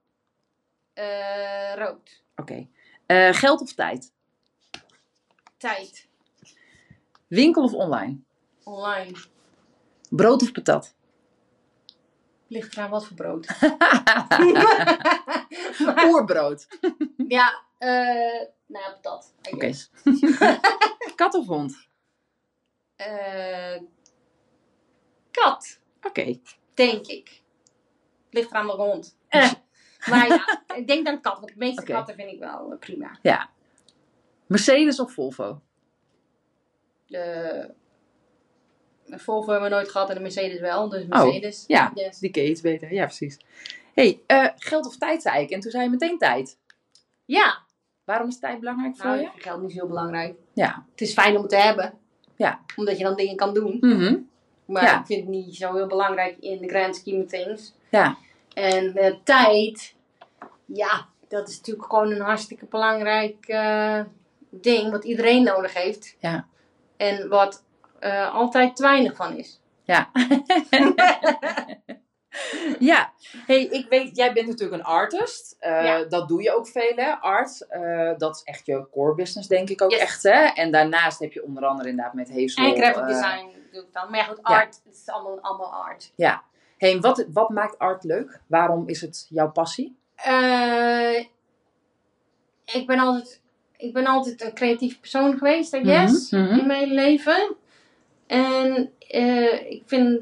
[0.93, 2.23] Eh, rood.
[2.37, 2.69] Oké.
[3.07, 4.13] Eh, geld of tijd?
[5.57, 6.09] Tijd.
[7.27, 8.19] Winkel of online?
[8.63, 9.17] Online.
[10.11, 10.95] Brood of patat?
[12.47, 13.47] Ligt eraan wat voor brood.
[16.11, 16.69] Oerbrood.
[17.29, 17.89] ja, eh
[18.67, 19.35] nou ja, patat.
[19.51, 19.73] Oké.
[21.17, 21.89] Kat of hond?
[22.97, 23.77] Eh,
[25.43, 26.39] kat, Oké.
[26.75, 27.43] denk ik.
[28.31, 29.17] Ligt eraan welke hond.
[29.29, 29.53] Eh,
[30.11, 31.39] maar ja, ik denk dan kat.
[31.39, 33.19] Want de meeste katten vind ik wel eh, prima.
[33.23, 33.51] Ja.
[34.47, 35.61] Mercedes of Volvo?
[37.07, 37.75] De
[39.09, 40.89] de Volvo hebben we nooit gehad en de Mercedes wel.
[40.89, 41.61] Dus Mercedes.
[41.61, 41.93] Oh, ja.
[41.95, 42.19] Yes.
[42.19, 42.93] Die ken je iets beter.
[42.93, 43.39] Ja, precies.
[43.95, 45.51] hey, eh, geld of tijd zei ik.
[45.51, 46.59] En toen zei je meteen tijd.
[47.25, 47.59] Ja.
[48.05, 49.31] Waarom is tijd belangrijk voor Nou, je?
[49.35, 50.37] geld niet zo heel belangrijk.
[50.53, 50.87] Ja.
[50.91, 51.99] Het is fijn om het te hebben.
[52.37, 52.61] Ja.
[52.77, 53.77] Omdat je dan dingen kan doen.
[53.81, 54.17] Mhm.
[54.69, 55.01] Maar Ja.
[55.01, 57.75] ik vind het niet zo heel belangrijk in de grand scheme of things.
[57.91, 58.17] Ja.
[58.55, 59.95] En tijd,
[60.65, 64.01] ja, dat is natuurlijk gewoon een hartstikke belangrijk eh,
[64.51, 66.17] ding wat iedereen nodig heeft.
[66.19, 66.47] Ja.
[66.97, 67.65] En wat
[67.99, 69.61] eh, altijd te weinig van is.
[69.85, 70.11] Ja.
[72.79, 73.13] ja.
[73.47, 75.57] Hey, ik weet, jij bent natuurlijk een artist.
[75.59, 76.05] Eh, Ja.
[76.05, 77.11] Dat doe je ook veel, hè?
[77.13, 77.67] Art.
[77.69, 80.01] Eh, dat is echt je core business, denk ik ook Yes.
[80.01, 80.45] echt, hè?
[80.45, 82.65] En daarnaast heb je onder andere inderdaad met Hazel...
[82.65, 84.11] En graphic eh, design doe ik dan.
[84.11, 86.13] Maar ja, goed, art, het is allemaal, allemaal art.
[86.15, 86.43] Ja.
[86.79, 88.41] Hey, wat, wat maakt art leuk?
[88.47, 89.97] Waarom is het jouw passie?
[90.15, 91.19] Eh,
[92.65, 93.41] ik, ben altijd,
[93.77, 96.59] ik ben altijd een creatief persoon geweest, I guess, Mhm, mhm.
[96.59, 97.57] in mijn leven.
[98.27, 100.21] En eh, ik vind...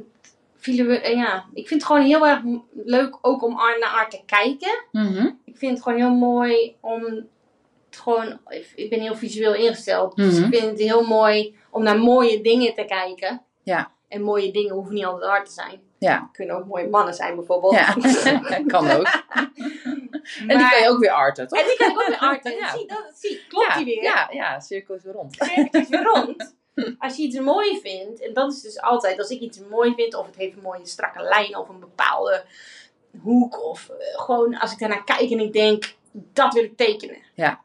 [0.62, 2.40] eh, Ja, ik vind het gewoon heel erg
[2.72, 4.84] leuk ook om ar- naar art te kijken.
[4.92, 5.30] Mhm.
[5.44, 7.28] Ik vind het gewoon heel mooi om
[7.98, 8.38] gewoon.
[8.74, 10.16] Ik ben heel visueel ingesteld.
[10.16, 10.44] Dus Mhm.
[10.52, 13.42] ik vind het heel mooi om naar mooie dingen te kijken.
[13.62, 13.90] Ja.
[14.08, 15.80] En mooie dingen hoeven niet altijd hard te zijn.
[15.98, 16.28] Ja.
[16.32, 17.74] Kunnen ook mooie mannen zijn bijvoorbeeld.
[17.74, 17.94] Ja,
[18.66, 19.06] kan ook.
[20.48, 21.58] En die kan je ook weer arten, toch?
[21.60, 22.52] En die kan ik ook weer arten.
[22.58, 22.76] Ja.
[22.76, 24.02] Zie, dat, zie, klopt ja, die weer?
[24.02, 25.40] Ja, ja, cirkel is weer rond.
[25.70, 26.54] Is weer rond.
[26.98, 30.14] Als je iets mooi vindt, en dat is dus altijd, als ik iets mooi vind,
[30.14, 32.44] of het heeft een mooie strakke lijn of een bepaalde
[33.22, 37.18] hoek, of eh, gewoon als ik daarnaar kijk en ik denk, dat wil ik tekenen.
[37.34, 37.60] Ja,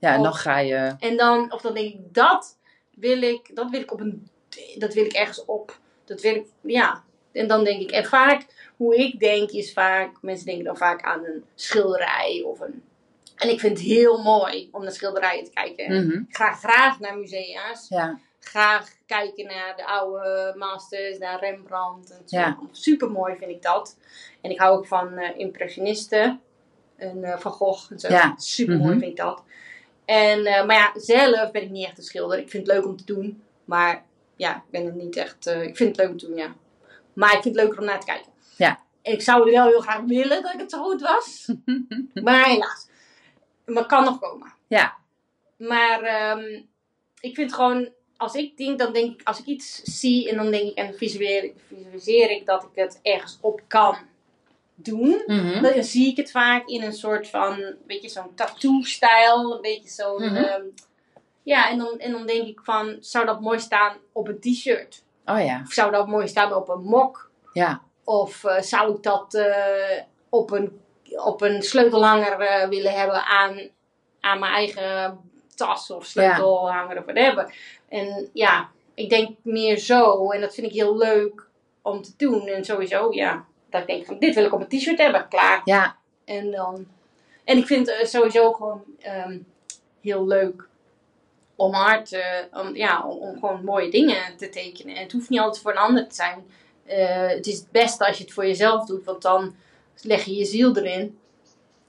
[0.00, 0.96] en dan ga je...
[0.98, 2.58] En dan, of dan denk ik, dat
[2.94, 4.28] wil ik, dat wil ik op een,
[4.78, 5.78] dat wil ik ergens op.
[6.04, 7.02] Dat wil ik, ja.
[7.32, 11.02] En dan denk ik, en vaak, hoe ik denk is vaak, mensen denken dan vaak
[11.02, 12.82] aan een schilderij of een,
[13.36, 15.92] en ik vind het heel mooi om naar schilderijen te kijken.
[16.06, 16.18] Mhm.
[16.28, 17.86] Ik ga graag naar musea's.
[17.88, 22.10] Ja, Graag kijken naar de oude masters, naar Rembrandt.
[22.10, 22.36] En zo.
[22.36, 22.58] Ja.
[22.72, 23.96] Super mooi vind ik dat.
[24.40, 26.40] En ik hou ook van eh, impressionisten.
[26.96, 28.08] En eh, Van Gogh en zo.
[28.08, 28.34] Ja.
[28.36, 28.98] Super mooi Mhm.
[28.98, 29.42] vind ik dat.
[30.08, 32.38] En, eh, maar ja, zelf ben ik niet echt een schilder.
[32.38, 33.42] Ik vind het leuk om te doen.
[33.64, 34.04] Maar
[34.36, 35.46] ja, ik ben er niet echt...
[35.46, 36.54] eh, ik vind het leuk om te doen, ja.
[37.12, 38.32] Maar ik vind het leuker om naar te kijken.
[38.56, 38.80] Ja.
[39.02, 41.52] Ik zou het wel heel graag willen dat ik het zo goed was.
[42.24, 42.88] maar helaas.
[43.64, 44.52] Maar kan nog komen.
[44.66, 44.96] ja,
[45.56, 46.62] Maar ehm,
[47.20, 50.50] ik vind gewoon, als ik denk, dan denk ik, als ik iets zie en dan
[50.50, 53.96] denk ik en visualiseer, visualiseer ik dat ik het ergens op kan
[54.82, 55.22] doen.
[55.26, 55.62] Mhm.
[55.62, 59.54] Dan zie ik het vaak in een soort van, weet je, zo'n tattoo-stijl.
[59.54, 60.34] Een beetje zo'n, Mhm.
[60.36, 60.62] ehm,
[61.42, 65.02] ja, en dan, en dan denk ik van, zou dat mooi staan op een t-shirt?
[65.26, 67.30] Oh ja, Of zou dat mooi staan op een mok?
[67.52, 70.80] ja, Of eh, zou ik dat eh, op, een,
[71.24, 73.68] op een sleutelhanger eh, willen hebben aan,
[74.20, 75.18] aan mijn eigen
[75.54, 77.54] tas of sleutelhanger of whatever.
[77.88, 80.30] En ja, ik denk meer zo.
[80.30, 81.46] En dat vind ik heel leuk
[81.82, 82.46] om te doen.
[82.46, 85.28] En sowieso, ja, dat ik denk van dit wil ik op een t-shirt hebben.
[85.28, 85.60] Klaar.
[85.64, 86.86] ja, En dan...
[87.44, 89.38] En ik vind het sowieso gewoon ehm,
[90.00, 90.68] heel leuk
[91.56, 94.96] om hard, eh, om, ja, om, om gewoon mooie dingen te tekenen.
[94.96, 96.44] En het hoeft niet altijd voor een ander te zijn.
[96.86, 99.54] Eh, het is het beste als je het voor jezelf doet, want dan
[100.02, 101.18] leg je je ziel erin.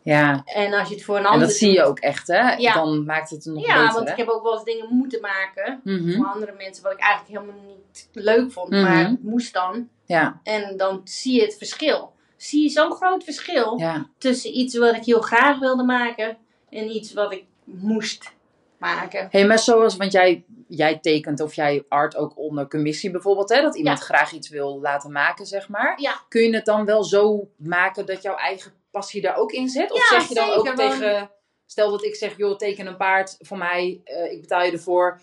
[0.01, 0.41] ja.
[0.45, 2.53] En als je het voor een En ander dat zie je ook echt, hè?
[2.53, 2.73] Ja.
[2.73, 4.11] Dan maakt het nog Ja, beter, want hè?
[4.11, 6.15] ik heb ook wel eens dingen moeten maken Mhm.
[6.15, 8.69] voor andere mensen, wat ik eigenlijk helemaal niet leuk vond.
[8.69, 8.81] Mhm.
[8.81, 9.89] Maar het moest dan.
[10.09, 12.13] Ja, En dan zie je het verschil.
[12.37, 16.37] Zie je zo'n groot verschil ja, tussen iets wat ik heel graag wilde maken
[16.69, 18.31] en iets wat ik moest
[18.77, 19.27] maken.
[19.31, 23.61] hey, maar zoals, want jij, jij tekent of jij art ook onder commissie bijvoorbeeld, hè?
[23.61, 24.03] Dat iemand Ja.
[24.05, 26.01] graag iets wil laten maken, zeg maar.
[26.01, 26.21] Ja.
[26.29, 29.91] Kun je het dan wel zo maken dat jouw eigen passie daar ook in zit?
[29.91, 31.31] Of Ja, zeg je dan ook zeker, want- tegen,
[31.65, 35.19] stel dat ik zeg, joh, teken een paard voor mij, eh, ik betaal je ervoor,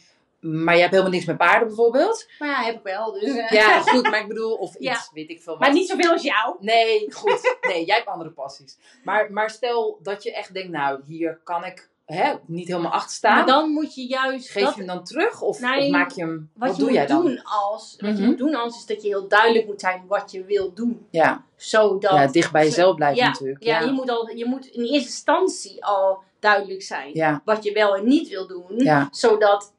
[0.53, 2.27] maar je hebt helemaal niks met paarden bijvoorbeeld?
[2.39, 3.13] Maar ja, heb ik wel.
[3.13, 3.51] Dus, eh.
[3.51, 4.93] Ja, goed, maar ik bedoel, of Ja.
[4.93, 5.63] iets, weet ik veel wat.
[5.63, 6.57] Maar niet zoveel als jou.
[6.61, 7.57] Nee, goed.
[7.61, 8.79] Nee, jij hebt andere passies.
[9.05, 13.17] Maar, maar stel dat je echt denkt, nou, hier kan ik hè, niet helemaal achter
[13.17, 13.35] staan.
[13.37, 14.51] Maar dan moet je juist.
[14.51, 15.41] Geef dat, je hem dan terug?
[15.43, 16.51] Of, Nee, of maak je hem...
[16.55, 17.23] Wat, wat je doe jij dan?
[17.25, 17.97] doen als.
[17.99, 18.27] Wat je Mhm.
[18.27, 21.07] moet doen als is dat je heel duidelijk moet zijn wat je wil doen.
[21.11, 21.45] Ja.
[21.57, 22.13] Zodat.
[22.13, 23.63] ja, dicht bij jezelf blijven ja, natuurlijk.
[23.63, 27.65] Ja, Ja, Je, moet al, je moet in eerste instantie al duidelijk zijn ja, wat
[27.65, 29.09] je wel en niet wil doen.
[29.11, 29.73] Zodat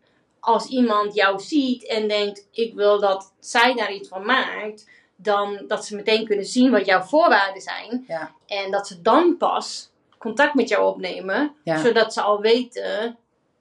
[0.47, 5.63] als iemand jou ziet en denkt: ik wil dat zij daar iets van maakt, dan
[5.67, 8.03] dat ze meteen kunnen zien wat jouw voorwaarden zijn.
[8.07, 8.31] Ja.
[8.45, 11.77] En dat ze dan pas contact met jou opnemen, Ja.
[11.77, 13.17] zodat ze al weten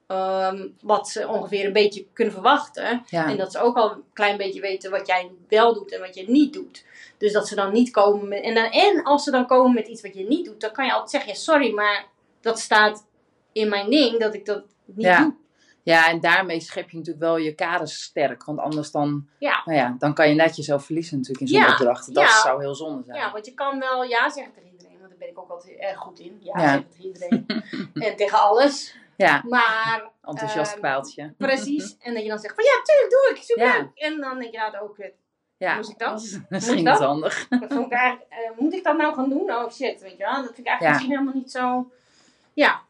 [0.07, 3.03] ehm, wat ze ongeveer een beetje kunnen verwachten.
[3.09, 3.29] ja.
[3.29, 6.15] En dat ze ook al een klein beetje weten wat jij wel doet en wat
[6.15, 6.85] je niet doet.
[7.17, 8.43] Dus dat ze dan niet komen met.
[8.43, 10.85] En, dan, en als ze dan komen met iets wat je niet doet, dan kan
[10.85, 12.05] je altijd zeggen: ja, sorry, maar
[12.41, 13.05] dat staat
[13.51, 15.35] in mijn ding dat ik dat niet doe.
[15.93, 18.43] Ja, en daarmee schep je natuurlijk wel je kaders sterk.
[18.43, 19.61] Want anders dan, Ja.
[19.65, 22.13] nou ja, dan kan je net jezelf verliezen natuurlijk in zo'n Ja, opdracht.
[22.13, 22.41] Dat ja.
[22.41, 23.17] zou heel zonde zijn.
[23.17, 25.77] Ja, want je kan wel ja zeggen tegen iedereen, want daar ben ik ook altijd
[25.79, 26.37] erg goed in.
[26.41, 27.45] Ja, zeggen tegen iedereen.
[28.09, 28.95] en tegen alles.
[29.15, 31.33] Ja, Maar enthousiast Ehm, paaltje.
[31.37, 31.97] precies.
[31.99, 33.91] En dat je dan zegt van ja, tuurlijk doe ik, super.
[33.95, 34.97] En dan denk je nou ook,
[35.57, 36.09] Ja, moest ik dat?
[36.09, 36.99] dat is Moet misschien dat?
[36.99, 37.47] handig.
[37.47, 39.51] dat vond ik eigenlijk, eh, moet ik dat nou gaan doen?
[39.51, 40.33] Oh shit, weet je wel.
[40.35, 41.91] Dat vind ik eigenlijk misschien helemaal niet zo
[42.53, 42.81] Ja.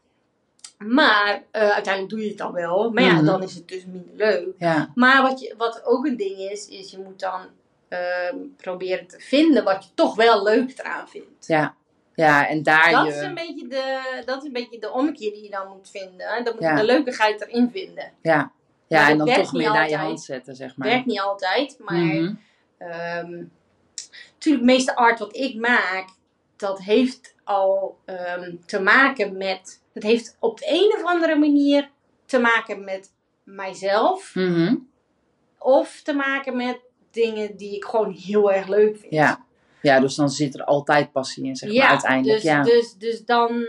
[0.77, 2.91] Maar eh, uiteindelijk doe je het dan wel.
[2.91, 3.25] Maar ja, Mhm.
[3.25, 4.47] dan is het dus minder leuk.
[4.57, 7.41] Ja, Maar wat, je, wat ook een ding is, is je moet dan
[7.89, 11.47] ehm, proberen te vinden wat je toch wel leuk eraan vindt.
[11.47, 11.75] ja.
[12.15, 13.11] Ja, en daar Dat je...
[13.13, 16.43] is, een beetje de, dat is een beetje de omkeer die je dan moet vinden.
[16.43, 16.75] Dan moet je Ja.
[16.75, 18.11] de leukigheid erin vinden.
[18.21, 18.51] Ja,
[18.87, 20.87] ja en dan toch meer naar je hand zetten, zeg maar.
[20.87, 22.35] Werkt niet altijd, maar
[22.77, 23.43] ehm,
[24.33, 26.05] natuurlijk, de meeste art wat ik maak,
[26.55, 29.81] dat heeft al ehm, te maken met.
[29.97, 31.89] Het heeft op de een of andere manier
[32.25, 34.35] te maken met mijzelf.
[34.35, 34.75] Mhm.
[35.59, 36.79] Of te maken met
[37.11, 39.13] dingen die ik gewoon heel erg leuk vind.
[39.13, 39.45] Ja.
[39.81, 42.41] ja, dus dan zit er altijd passie in, zeg maar, Ja, uiteindelijk.
[42.41, 42.63] Dus, ja.
[42.63, 43.67] dus, dus dan,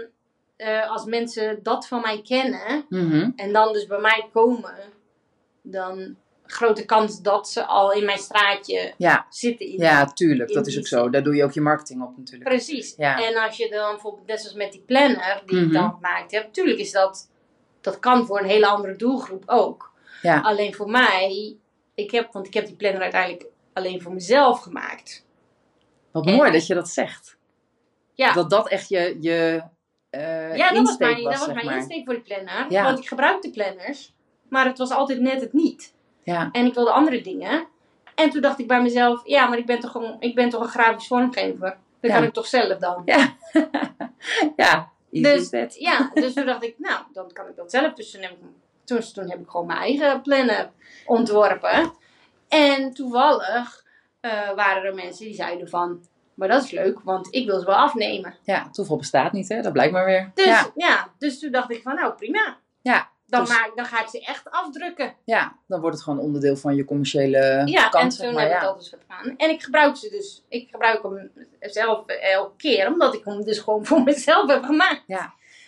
[0.57, 3.31] eh, als mensen dat van mij kennen Mhm.
[3.37, 4.75] en dan dus bij mij komen,
[5.62, 6.17] dan
[6.53, 9.27] grote kans dat ze al in mijn straatje ja.
[9.31, 9.67] zitten.
[9.67, 10.49] In ja, tuurlijk.
[10.49, 11.11] in Dat is ook zo.
[11.11, 12.49] Daar doe je ook je marketing op natuurlijk.
[12.51, 12.95] Precies.
[12.97, 13.27] Ja.
[13.27, 15.67] En als je dan bijvoorbeeld, net zoals met die planner die Mhm.
[15.67, 17.31] ik dan gemaakt heb, tuurlijk is dat,
[17.81, 19.93] dat kan voor een hele andere doelgroep ook.
[20.23, 20.41] Ja.
[20.41, 21.57] Alleen voor mij,
[21.95, 25.27] ik heb, want ik heb die planner uiteindelijk alleen voor mezelf gemaakt.
[26.13, 27.37] Wat En- mooi dat je dat zegt.
[28.15, 28.33] Ja.
[28.33, 29.63] Dat dat echt je, je
[30.11, 31.77] eh Ja, dat was mijn, was, dat was mijn maar.
[31.77, 32.67] insteek voor die planner.
[32.69, 32.83] Ja.
[32.85, 34.15] Want ik gebruikte planners,
[34.49, 35.95] maar het was altijd net het niet.
[36.33, 37.67] Ja, En ik wilde andere dingen.
[38.14, 40.61] En toen dacht ik bij mezelf, ja, maar ik ben toch een, ik ben toch
[40.62, 41.77] een grafisch vormgever.
[42.01, 42.17] Dat Ja.
[42.17, 43.03] kan ik toch zelf dan.
[43.05, 43.35] ja.
[44.57, 47.93] ja, Dus, ja, dus toen dacht ik, nou, dan kan ik dat zelf.
[47.93, 48.37] Dus toen heb ik,
[48.85, 50.71] toen, toen heb ik gewoon mijn eigen planner
[51.07, 51.93] ontworpen.
[52.49, 53.85] En toevallig
[54.21, 56.01] eh, waren er mensen die zeiden van,
[56.35, 58.35] maar dat is leuk, want ik wil ze wel afnemen.
[58.43, 59.62] Ja, toeval bestaat niet, hè?
[59.62, 60.31] Dat blijkt maar weer.
[60.35, 62.57] Dus ja, ja, dus toen dacht ik van, nou prima.
[62.83, 65.14] ja, Dan, dus- maak, dan ga ik ze echt afdrukken.
[65.25, 68.43] ja, dan wordt het gewoon onderdeel van je commerciële Ja, kant, en zeg toen maar.
[68.45, 68.67] heb ik Ja.
[68.67, 69.37] dat dus gedaan.
[69.37, 73.59] En ik gebruik ze dus, ik gebruik hem zelf elke keer, omdat ik hem dus
[73.59, 75.03] gewoon voor mezelf heb gemaakt.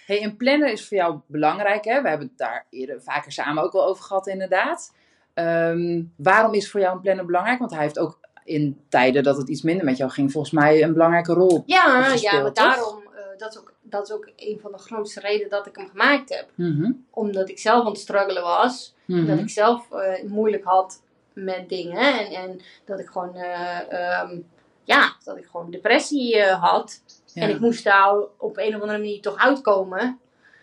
[0.06, 2.02] Hey, een planner is voor jou belangrijk, hè?
[2.02, 4.92] We hebben het daar eerder vaker samen ook wel over gehad, inderdaad.
[5.34, 7.58] Ehm, waarom is voor jou een planner belangrijk?
[7.58, 10.82] Want hij heeft ook in tijden dat het iets minder met jou ging, volgens mij
[10.82, 11.62] een belangrijke rol.
[11.66, 14.78] Ja, gespeeld, ja maar daarom, eh, dat, is ook, dat is ook een van de
[14.78, 16.48] grootste redenen dat ik hem gemaakt heb.
[16.54, 18.94] Mhm, Omdat ik zelf aan het struggelen was.
[19.04, 19.26] mhm.
[19.26, 22.18] Dat ik zelf eh, moeilijk had met dingen.
[22.18, 24.38] En, en dat ik gewoon, eh, ehm,
[24.84, 27.02] ja, dat ik gewoon depressie eh, had.
[27.34, 27.42] Ja.
[27.42, 30.18] En ik moest daar op een of andere manier toch uitkomen.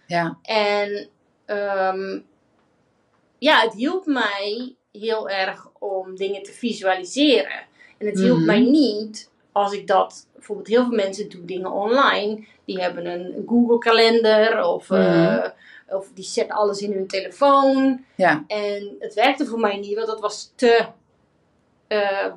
[0.07, 1.09] Ja, En
[1.45, 2.19] ehm,
[3.37, 7.65] ja, het hielp mij heel erg om dingen te visualiseren.
[7.97, 8.45] En het hielp Mhm.
[8.45, 12.45] mij niet als ik dat, bijvoorbeeld heel veel mensen doen dingen online.
[12.65, 14.99] Die hebben een Google kalender of, eh,
[15.35, 15.49] Mhm.
[15.89, 18.05] of die zetten alles in hun telefoon.
[18.15, 20.85] ja, En het werkte voor mij niet, want dat was te,
[21.87, 22.27] eh,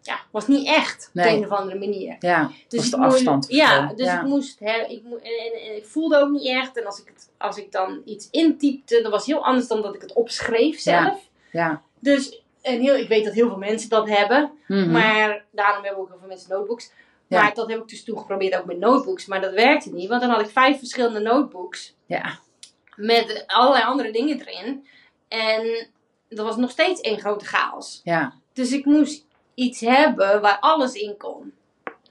[0.00, 1.36] ja, was niet echt op Nee.
[1.36, 2.16] een of andere manier.
[2.20, 2.50] ja.
[2.68, 4.20] Dus Was de moest- afstand Ja, dus Ja.
[4.20, 6.78] ik moest, hè, ik en, en, en ik voelde ook niet echt.
[6.78, 9.94] En als ik, het, als ik dan iets intypte, dat was heel anders dan dat
[9.94, 11.20] ik het opschreef zelf.
[11.52, 11.82] Ja.
[11.98, 14.50] Dus, en heel, ik weet dat heel veel mensen dat hebben.
[14.66, 14.90] Mhm.
[14.90, 16.90] Maar daarom hebben ook heel veel mensen notebooks.
[17.28, 17.42] Ja.
[17.42, 19.26] Maar dat heb ik dus toen geprobeerd ook met notebooks.
[19.26, 21.94] Maar dat werkte niet, want dan had ik vijf verschillende notebooks.
[22.06, 22.38] Ja,
[22.96, 24.86] Met allerlei andere dingen erin.
[25.28, 25.86] En
[26.28, 28.00] dat was nog steeds één grote chaos.
[28.04, 28.32] ja.
[28.52, 29.24] Dus ik moest
[29.54, 31.52] iets hebben waar alles in kon.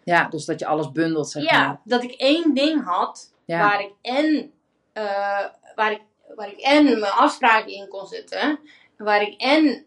[0.03, 1.81] ja, dus dat je alles bundelt, zeg Ja, maar.
[1.83, 3.59] dat ik één ding had Ja.
[3.59, 4.51] waar ik en,
[4.93, 6.01] eh, waar ik,
[6.35, 8.59] waar ik en mijn afspraken in kon zetten.
[8.97, 9.85] Waar ik en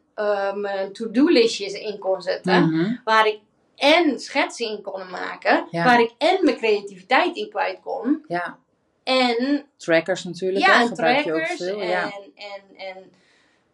[0.54, 2.68] mijn to-do-listjes in kon zetten.
[2.68, 2.94] Mhm.
[3.04, 3.38] Waar ik
[3.76, 5.66] en schetsen in kon maken.
[5.70, 5.84] Ja.
[5.84, 8.24] Waar ik en mijn creativiteit in kwijt kon.
[8.28, 8.56] Ja,
[9.04, 11.62] En trackers natuurlijk, ja, en gebruik je ook trackers.
[11.62, 11.80] veel.
[11.80, 12.02] En, Ja.
[12.34, 13.10] en, en,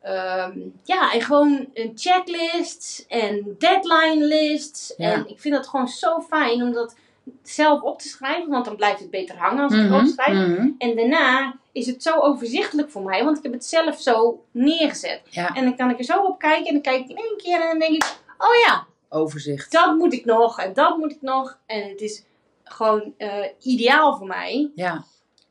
[0.03, 4.95] ehm, ja, en gewoon een checklist en deadline lists.
[4.97, 5.13] Ja.
[5.13, 6.97] En ik vind dat gewoon zo fijn om dat
[7.43, 8.51] zelf op te schrijven.
[8.51, 10.49] Want dan blijft het beter hangen als ik Mhm, het opschrijf.
[10.49, 10.69] mhm.
[10.79, 13.25] En daarna is het zo overzichtelijk voor mij.
[13.25, 15.21] Want ik heb het zelf zo neergezet.
[15.31, 16.67] Ja, En dan kan ik er zo op kijken.
[16.67, 18.17] En dan kijk ik in één keer en dan denk ik...
[18.39, 19.73] Oh ja, overzicht.
[19.73, 20.61] dat moet ik nog.
[20.61, 21.59] En dat moet ik nog.
[21.67, 22.25] En het is
[22.65, 24.71] gewoon eh, ideaal voor mij.
[24.75, 25.05] Ja,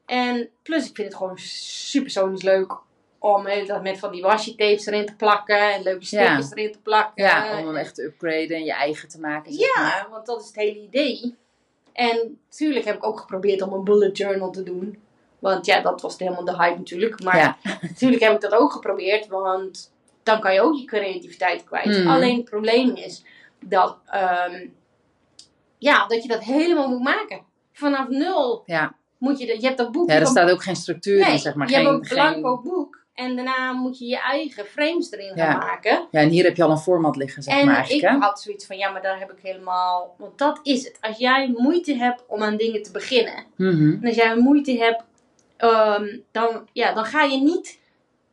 [0.05, 2.77] En plus, ik vind het gewoon super sonisch leuk
[3.19, 5.73] om hele met van die washi tapes erin te plakken.
[5.73, 7.23] En leuke stickers erin te plakken.
[7.23, 9.53] ja, om hem echt te upgraden en je eigen te maken.
[9.53, 9.85] zeg maar.
[9.85, 11.35] Ja, want dat is het hele idee.
[11.93, 15.01] En natuurlijk heb ik ook geprobeerd om een bullet journal te doen.
[15.43, 17.23] Want ja, dat was helemaal de hype natuurlijk.
[17.23, 17.57] Maar Ja.
[17.89, 19.27] natuurlijk heb ik dat ook geprobeerd.
[19.27, 19.91] Want
[20.23, 21.85] dan kan je ook je creativiteit kwijt.
[21.85, 22.07] Mhm.
[22.07, 23.23] Alleen het probleem is
[23.59, 24.67] dat, ehm,
[25.77, 27.41] ja, dat je dat helemaal moet maken.
[27.73, 28.95] Vanaf nul Ja.
[29.17, 29.61] moet je dat.
[29.61, 30.09] Je hebt dat boek.
[30.09, 31.69] Ja, er staat ook geen structuur nee, in, zeg maar.
[31.69, 32.17] je geen, hebt een geen...
[32.41, 33.01] blanco boek.
[33.13, 35.57] En daarna moet je je eigen frames erin gaan Ja.
[35.57, 36.07] maken.
[36.11, 38.19] Ja, en hier heb je al een format liggen, zeg En maar ik eigenlijk, hè?
[38.19, 40.15] had zoiets van, ja, maar daar heb ik helemaal...
[40.17, 40.97] Want dat is het.
[41.01, 43.45] Als jij moeite hebt om aan dingen te beginnen.
[43.55, 43.91] Mhm.
[43.91, 45.03] En als jij moeite hebt
[45.69, 47.79] ehm, dan, ja, dan ga je niet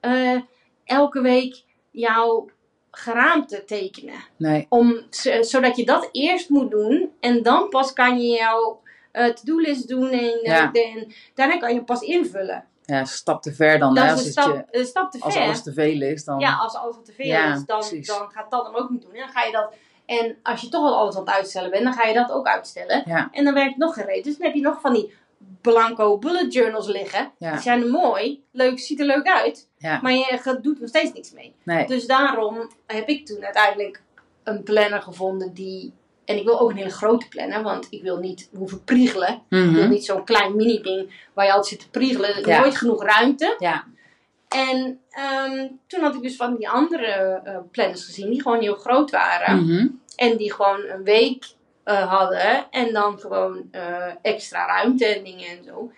[0.00, 0.40] eh,
[0.84, 2.48] elke week jouw
[2.90, 4.24] geraamte tekenen.
[4.36, 4.66] Nee.
[4.68, 5.00] Om,
[5.40, 8.80] zodat je dat eerst moet doen en dan pas kan je jouw
[9.12, 10.72] eh, to-do-list doen en, Ja.
[10.72, 12.64] en daarna kan je pas invullen.
[12.84, 13.94] Ja, een stap te ver dan.
[13.94, 15.42] Dat hè, is als, een stap, je, een stap te als ver.
[15.42, 16.38] alles te veel is, dan...
[16.38, 18.06] Ja, als alles te veel Ja, is, dan, precies.
[18.06, 19.12] dan gaat dat hem ook niet doen.
[19.12, 19.72] En dan ga je dat.
[20.06, 22.46] En als je toch al alles aan het uitstellen bent, dan ga je dat ook
[22.46, 23.02] uitstellen.
[23.06, 23.28] Ja.
[23.32, 24.24] En dan werkt het nog geen reet.
[24.24, 25.14] Dus dan heb je nog van die
[25.60, 27.30] blanco bullet journals liggen.
[27.38, 27.52] Ja.
[27.52, 29.68] Die zijn mooi, leuk, ziet er leuk uit.
[29.78, 29.98] Ja.
[30.02, 31.54] Maar je gaat- doet nog steeds niks mee.
[31.62, 31.86] Nee.
[31.86, 34.02] Dus daarom heb ik toen uiteindelijk
[34.44, 35.92] een planner gevonden die.
[36.24, 39.28] En ik wil ook een hele grote planner, want ik wil niet hoeven priegelen.
[39.34, 39.88] Ik wil Mhm.
[39.88, 42.30] niet zo'n klein mini-ding waar je altijd zit te priegelen.
[42.30, 43.54] Er is nooit genoeg ruimte.
[43.58, 43.84] Ja.
[44.48, 48.74] En ehm, toen had ik dus van die andere eh, planners gezien, die gewoon heel
[48.74, 49.64] groot waren.
[49.64, 49.86] Mhm.
[50.16, 51.44] En die gewoon een week
[51.90, 52.70] eh, hadden.
[52.70, 55.92] En dan gewoon eh, extra ruimte en dingen en zo.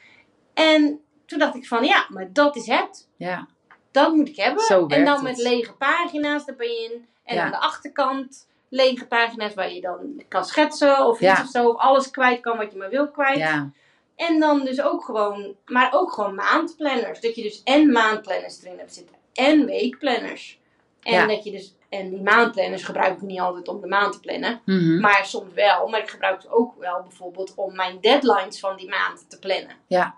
[0.55, 3.09] En toen dacht ik van, ja, maar dat is het.
[3.17, 3.47] Ja.
[3.91, 4.65] Dat moet ik hebben.
[4.65, 5.23] Zo en dan het.
[5.23, 7.01] met lege pagina's erbij.
[7.25, 7.43] En Ja.
[7.45, 11.33] aan de achterkant lege pagina's waar je dan kan schetsen of Ja.
[11.33, 11.69] iets of zo.
[11.69, 13.39] Of alles kwijt kan wat je maar wil kwijt.
[13.39, 13.71] Ja.
[14.17, 17.21] En dan dus ook gewoon, maar ook gewoon maandplanners.
[17.21, 20.61] Dat je dus en maandplanners erin hebt zitten en weekplanners.
[21.03, 21.27] En Ja.
[21.27, 24.61] dat je dus, en die maandplanners gebruik ik niet altijd om de maand te plannen.
[24.65, 25.01] Mhm.
[25.01, 25.89] Maar soms wel.
[25.89, 29.77] Maar ik gebruik ze ook wel bijvoorbeeld om mijn deadlines van die maand te plannen.
[29.87, 30.15] Ja.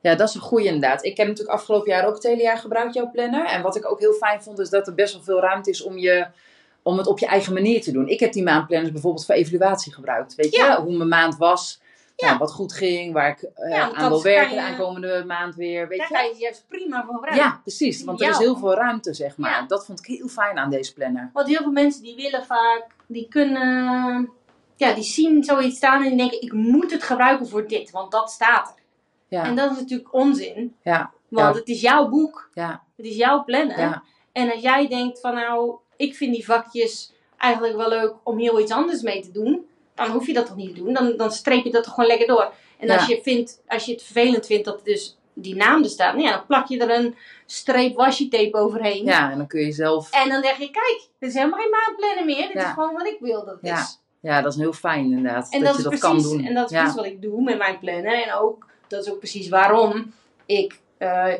[0.00, 1.04] ja, dat is een goeie inderdaad.
[1.04, 3.46] Ik heb natuurlijk afgelopen jaar ook het hele jaar gebruikt, jouw planner.
[3.46, 5.82] En wat ik ook heel fijn vond, is dat er best wel veel ruimte is
[5.82, 6.26] om, je,
[6.82, 8.08] om het op je eigen manier te doen.
[8.08, 10.34] Ik heb die maandplanners bijvoorbeeld voor evaluatie gebruikt.
[10.34, 10.82] Weet je, Ja.
[10.82, 11.80] hoe mijn maand was,
[12.16, 12.26] Ja.
[12.26, 15.88] nou, wat goed ging, waar ik eh, Ja, aan wil werken de aankomende maand weer.
[15.88, 16.14] Weet Daar je?
[16.14, 17.44] ga je juist prima voor gebruiken.
[17.44, 18.04] Ja, precies.
[18.04, 19.50] Want er is heel veel ruimte, zeg maar.
[19.50, 19.62] Ja.
[19.66, 21.30] Dat vond ik heel fijn aan deze planner.
[21.32, 24.30] Want heel veel mensen die willen vaak, die kunnen,
[24.76, 28.10] ja, die zien zoiets staan en die denken, ik moet het gebruiken voor dit, want
[28.12, 28.82] dat staat er.
[29.28, 30.76] Ja, En dat is natuurlijk onzin.
[30.82, 33.78] ja, Want het is jouw boek, ja, het is jouw plannen.
[33.78, 38.38] ja, En als jij denkt van nou, ik vind die vakjes eigenlijk wel leuk om
[38.38, 40.92] heel iets anders mee te doen, dan hoef je dat toch niet te doen.
[40.92, 42.52] Dan, dan streep je dat toch gewoon lekker door.
[42.78, 46.14] En als, je vindt, als je het vervelend vindt dat dus die naam er staat,
[46.14, 49.04] nou ja, dan plak je er een streep washi tape overheen.
[49.04, 49.30] ja.
[49.30, 50.10] En dan kun je zelf...
[50.10, 52.46] En dan denk je, kijk, dit is helemaal geen maandplannen meer.
[52.46, 52.66] Dit Ja.
[52.68, 54.00] is gewoon wat ik wil dat het Ja, is.
[54.20, 55.52] Ja, dat is heel fijn inderdaad.
[55.52, 56.46] En dat, dat, je is dat precies, kan doen.
[56.46, 58.24] En dat is precies wat ik doe met mijn plannen.
[58.24, 60.12] En ook, dat is ook precies waarom
[60.46, 61.32] ik eh,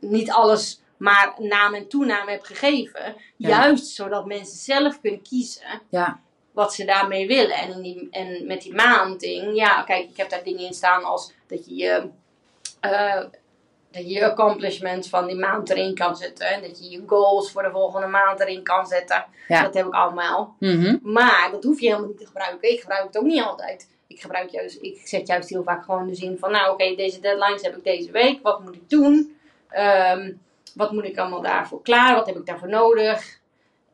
[0.00, 3.14] niet alles maar naam en toenaam heb gegeven.
[3.36, 6.20] Juist zodat mensen zelf kunnen kiezen Ja,
[6.54, 7.56] wat ze daarmee willen.
[7.56, 11.04] En, in die, en met die maandding, ja, kijk, ik heb daar dingen in staan
[11.04, 12.08] als dat je je,
[12.80, 13.22] eh,
[13.90, 16.46] dat je je accomplishments van die maand erin kan zetten.
[16.46, 19.24] En dat je je goals voor de volgende maand erin kan zetten.
[19.48, 19.62] Ja.
[19.62, 20.56] Dat heb ik allemaal.
[20.58, 20.96] Mhm.
[21.02, 22.70] Maar dat hoef je helemaal niet te gebruiken.
[22.70, 23.88] Ik gebruik het ook niet altijd.
[24.06, 27.20] Ik, gebruik juist, ik zet juist heel vaak gewoon de zin van, nou oké, deze
[27.20, 28.42] deadlines heb ik deze week.
[28.42, 29.36] Wat moet ik doen?
[29.68, 30.32] Ehm,
[30.74, 32.14] wat moet ik allemaal daarvoor klaar?
[32.14, 33.42] Wat heb ik daarvoor nodig?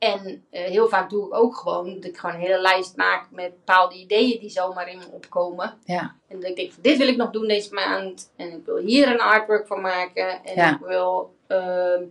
[0.01, 3.27] En eh, heel vaak doe ik ook gewoon dat ik gewoon een hele lijst maak
[3.31, 5.79] met bepaalde ideeën die zomaar in me opkomen.
[5.85, 6.15] Ja.
[6.29, 8.33] En dat ik denk van dit wil ik nog doen deze maand.
[8.37, 10.45] En ik wil hier een artwork van maken.
[10.45, 10.75] En Ja.
[10.75, 12.03] ik wil ehm,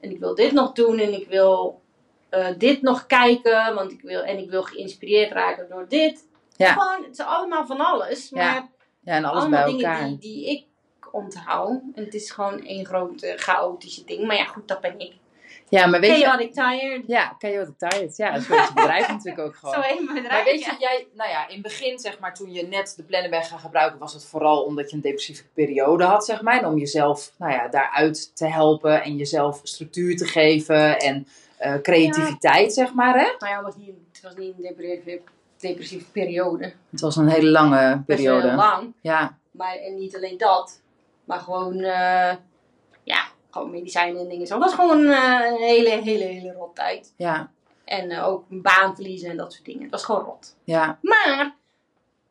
[0.00, 0.98] en ik wil dit nog doen.
[0.98, 1.80] En ik wil
[2.28, 3.74] eh, dit nog kijken.
[3.74, 6.28] Want ik wil, en ik wil geïnspireerd raken door dit.
[6.56, 6.72] Ja.
[6.72, 8.30] Gewoon, het is allemaal van alles.
[8.30, 8.68] Maar ja,
[9.14, 10.06] en alles allemaal bij dingen elkaar.
[10.08, 10.64] die, die ik
[11.12, 11.80] onthoud.
[11.94, 14.26] En het is gewoon één grote chaotische ding.
[14.26, 15.12] Maar ja, goed, dat ben ik.
[15.70, 16.24] Ja, maar weet je...
[16.24, 17.02] Chaotic tired.
[17.06, 18.16] Ja, chaotic tired.
[18.16, 19.74] Ja, dat is je bedrijf natuurlijk ook gewoon.
[19.74, 20.28] Zo bedrijf.
[20.28, 23.02] Maar weet je, jij, nou ja, in het begin, zeg maar, toen je net de
[23.02, 26.58] planner bent gaan gebruiken, was het vooral omdat je een depressieve periode had, zeg maar.
[26.58, 31.26] En om jezelf, nou ja, daaruit te helpen en jezelf structuur te geven en
[31.56, 33.34] eh, creativiteit, zeg maar, hè.
[33.38, 35.20] Nou ja, het was niet, het was niet een depressieve,
[35.58, 36.72] depressieve periode.
[36.90, 38.52] Het was een hele lange Best periode.
[38.54, 38.92] lang.
[39.00, 40.80] Ja, Maar en niet alleen dat,
[41.24, 42.34] maar gewoon, eh,
[43.02, 44.54] ja, gewoon medicijnen en dingen zo.
[44.54, 47.12] Het was gewoon eh, een hele, hele, hele rot tijd.
[47.16, 47.50] ja,
[47.84, 49.82] En eh, ook een baan verliezen en dat soort dingen.
[49.82, 50.56] Het was gewoon rot.
[50.64, 50.98] ja.
[51.02, 51.56] Maar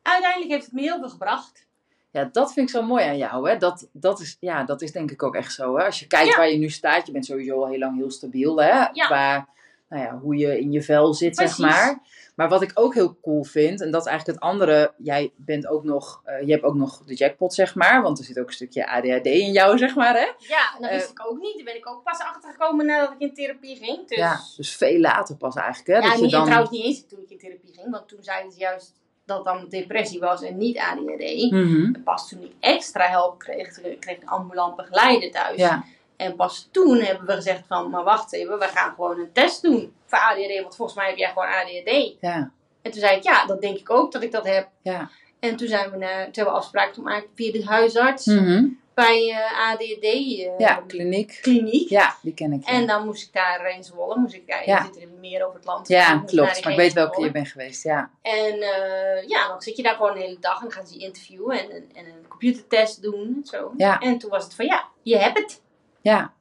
[0.02, 1.66] uiteindelijk heeft het me heel veel gebracht.
[2.10, 3.56] Ja, dat vind ik zo mooi aan jou, hè.
[3.56, 5.84] Dat, dat, is, ja, dat is denk ik ook echt zo, hè.
[5.84, 6.36] Als je kijkt Ja.
[6.36, 8.68] waar je nu staat, je bent sowieso al heel lang heel stabiel, hè.
[8.70, 9.06] Ja.
[9.06, 9.48] Qua,
[9.88, 11.98] nou ja, hoe je in je vel zit, zeg maar.
[12.38, 15.66] Maar wat ik ook heel cool vind, en dat is eigenlijk het andere, jij bent
[15.66, 18.46] ook nog, eh, je hebt ook nog de jackpot, zeg maar, want er zit ook
[18.46, 20.26] een stukje ADHD in jou, zeg maar, hè?
[20.38, 21.54] Ja, en dat Eh, wist ik ook niet.
[21.56, 24.08] Daar ben ik ook pas achtergekomen nadat ik in therapie ging.
[24.08, 25.94] Dus, Ja, dus veel later pas eigenlijk, hè?
[25.94, 26.44] Ja, dat je niet, dan...
[26.44, 27.90] trouwens niet eens toen ik in therapie ging.
[27.90, 31.52] Want toen zeiden ze juist dat dan depressie was en niet ADHD.
[31.52, 35.56] En pas toen ik extra hulp kreeg, kreeg ik ambulant begeleider thuis.
[35.56, 35.84] Ja,
[36.18, 39.62] En pas toen hebben we gezegd van, maar wacht even, we gaan gewoon een test
[39.62, 40.60] doen voor ADHD.
[40.62, 42.14] Want volgens mij heb jij gewoon ADHD.
[42.20, 42.50] ja,
[42.82, 44.68] En toen zei ik, ja, dat denk ik ook dat ik dat heb.
[44.82, 45.10] ja.
[45.40, 48.26] En toen, zijn we naar, toen hebben we afspraken gemaakt via de huisarts.
[48.26, 48.66] Mhm.
[48.94, 51.38] bij eh, ADD eh, Ja, kliniek.
[51.42, 51.88] kliniek.
[51.88, 52.64] Ja, die ken ik.
[52.68, 52.72] ja.
[52.72, 54.78] En dan moest ik daar in Zwolle, moest ik kijken, Ja.
[54.78, 55.86] je zit er meer over het land.
[55.86, 56.64] dus ja, klopt.
[56.64, 58.10] Maar ik weet welke je bent geweest, ja.
[58.22, 61.04] En eh, ja, dan zit je daar gewoon de hele dag en gaan ze je
[61.04, 63.72] interviewen en, en, en een computertest doen en zo.
[63.76, 63.98] Ja.
[64.00, 65.60] En toen was het van ja, je hebt het.
[66.00, 66.32] Ja.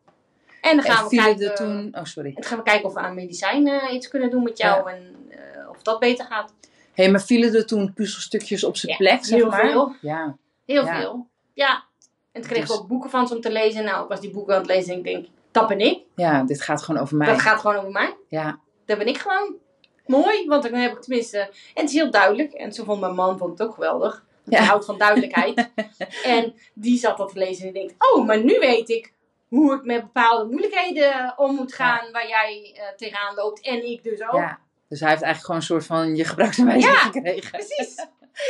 [0.62, 1.56] En dan gaan En we kijken.
[1.56, 1.96] toen...
[1.96, 2.30] Oh, sorry.
[2.30, 5.16] En dan gaan we kijken of we aan medicijnen iets kunnen doen met jou en
[5.30, 6.54] eh, of dat beter gaat.
[6.94, 9.60] Hé, hey, maar vielen er toen puzzelstukjes op zijn Ja, plek, zeg heel maar?
[9.70, 9.96] veel.
[10.02, 10.38] Ja.
[10.66, 11.00] Heel Ja.
[11.00, 11.28] veel.
[11.54, 11.84] Ja.
[12.32, 13.84] En toen kreeg ik Dus- ook boeken van ze om te lezen.
[13.84, 16.00] Nou, ik was die boeken aan het lezen en ik denk, dat ben ik.
[16.16, 17.28] ja, dit gaat gewoon over mij.
[17.28, 18.16] Dat gaat gewoon over mij.
[18.28, 19.56] Ja, Dat ben ik gewoon.
[20.06, 21.38] Mooi, want dan heb ik tenminste...
[21.40, 22.54] En het is heel duidelijk.
[22.54, 24.26] En zo vond mijn man vond het ook geweldig.
[24.44, 24.58] Ja.
[24.58, 25.70] Hij houdt van duidelijkheid.
[26.24, 28.12] en die zat dat te lezen en die denkt...
[28.14, 29.14] Oh, maar nu weet ik
[29.48, 32.12] hoe ik met bepaalde moeilijkheden om moet gaan...
[32.12, 33.62] waar jij eh, tegenaan loopt.
[33.62, 34.34] En ik dus ook.
[34.34, 34.60] ja.
[34.90, 37.52] Dus hij heeft eigenlijk gewoon een soort van je gebruiksaanwijzing Ja, gekregen.
[37.52, 37.96] Precies.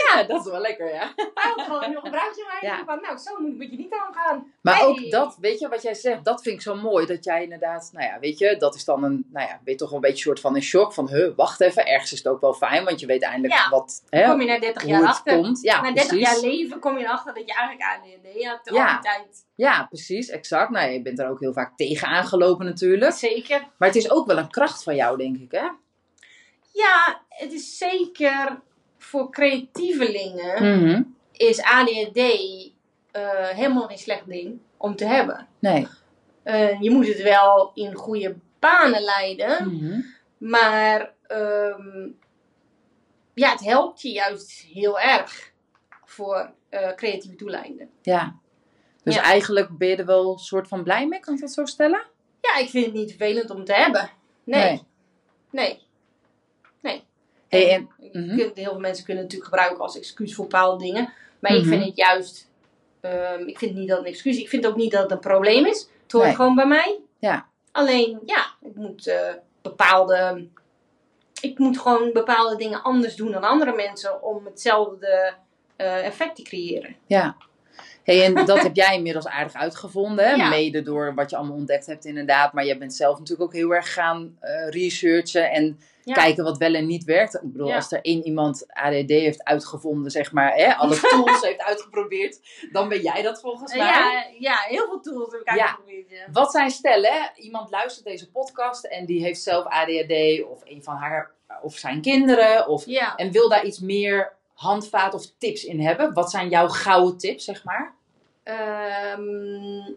[0.10, 1.12] Ja, dat is wel lekker, ja.
[1.16, 2.84] Hij had gewoon heel gebruiksaanwijzing Ja.
[2.86, 3.02] van...
[3.02, 4.54] Nou, zo moet je niet aangaan.
[4.62, 4.86] Maar Hey.
[4.86, 7.06] ook dat, weet je, wat jij zegt, dat vind ik zo mooi.
[7.06, 9.80] Dat jij inderdaad, nou ja, weet je, dat is dan een, nou ja, ben je
[9.80, 10.94] toch een beetje soort van in shock.
[10.94, 13.70] Van, huh, wacht even, ergens is het ook wel fijn, want je weet eindelijk Ja.
[13.70, 15.36] wat, hè, kom je na 30 hoe jaar achter.
[15.36, 15.62] komt.
[15.62, 16.28] Ja, Na 30 precies.
[16.42, 18.60] jaar leven kom je erachter dat je eigenlijk ADHD had.
[18.76, 18.86] Ja.
[18.88, 19.46] Al die tijd.
[19.56, 20.70] Ja, precies, exact.
[20.70, 23.14] Nou, je bent er ook heel vaak tegen aangelopen natuurlijk.
[23.14, 23.68] Zeker.
[23.78, 25.68] Maar het is ook wel een kracht van jou, denk ik, hè?
[26.72, 28.62] Ja, het is zeker
[28.98, 31.02] voor creatievelingen Mhm.
[31.32, 32.18] is ADHD
[33.12, 35.48] eh, helemaal geen slecht ding om te hebben.
[35.60, 35.88] Nee.
[36.44, 40.02] Eh, je moet het wel in goede banen leiden, Mhm.
[40.38, 42.08] maar ehm,
[43.34, 45.52] ja, het helpt je juist heel erg
[46.06, 47.90] voor eh, creatieve doeleinden.
[48.02, 48.36] Ja.
[49.04, 49.22] Dus Ja.
[49.22, 52.06] eigenlijk ben je er wel een soort van blij mee, kan ik dat zo stellen?
[52.42, 54.10] Ja, ik vind het niet vervelend om te hebben.
[54.44, 54.62] Nee.
[54.64, 54.82] Nee.
[55.52, 55.87] Nee.
[57.48, 58.38] Hey, en, mhm.
[58.38, 61.14] kunt- heel veel mensen kunnen het natuurlijk gebruiken als excuus voor bepaalde dingen.
[61.40, 61.70] Maar ik Mhm.
[61.70, 62.46] vind het juist.
[63.02, 64.42] ehm, ik vind niet dat het een excuus is.
[64.42, 65.90] Ik vind ook niet dat het een probleem is.
[66.04, 66.36] Het hoort Nee.
[66.36, 67.00] gewoon bij mij.
[67.20, 67.46] Ja.
[67.72, 70.48] Alleen, ja, ik moet eh, bepaalde.
[71.42, 75.34] Ik moet gewoon bepaalde dingen anders doen dan andere mensen om hetzelfde
[75.76, 76.96] eh, effect te creëren.
[77.06, 77.36] Ja.
[78.08, 80.34] Hey, en dat heb jij inmiddels aardig uitgevonden, hè?
[80.34, 80.50] Ja.
[80.50, 82.54] mede door wat je allemaal ontdekt hebt inderdaad.
[82.54, 86.14] Maar je bent zelf natuurlijk ook heel erg gaan eh, researchen en Ja.
[86.14, 87.34] kijken wat wel en niet werkt.
[87.36, 87.76] Ik bedoel, Ja.
[87.76, 92.40] als er één iemand ADD heeft uitgevonden, zeg maar, hè, alle tools heeft uitgeprobeerd,
[92.72, 93.86] dan ben jij dat volgens mij.
[93.86, 96.08] ja, ja, heel veel tools heb ik uitgeprobeerd.
[96.32, 97.32] Wat zijn stellen?
[97.36, 101.32] Iemand luistert deze podcast en die heeft zelf ADHD of een van haar
[101.62, 102.86] of zijn kinderen of
[103.16, 106.14] en wil daar iets meer handvaat of tips in hebben.
[106.14, 107.96] Wat zijn jouw gouden tips, zeg maar?
[108.48, 109.94] Ehm,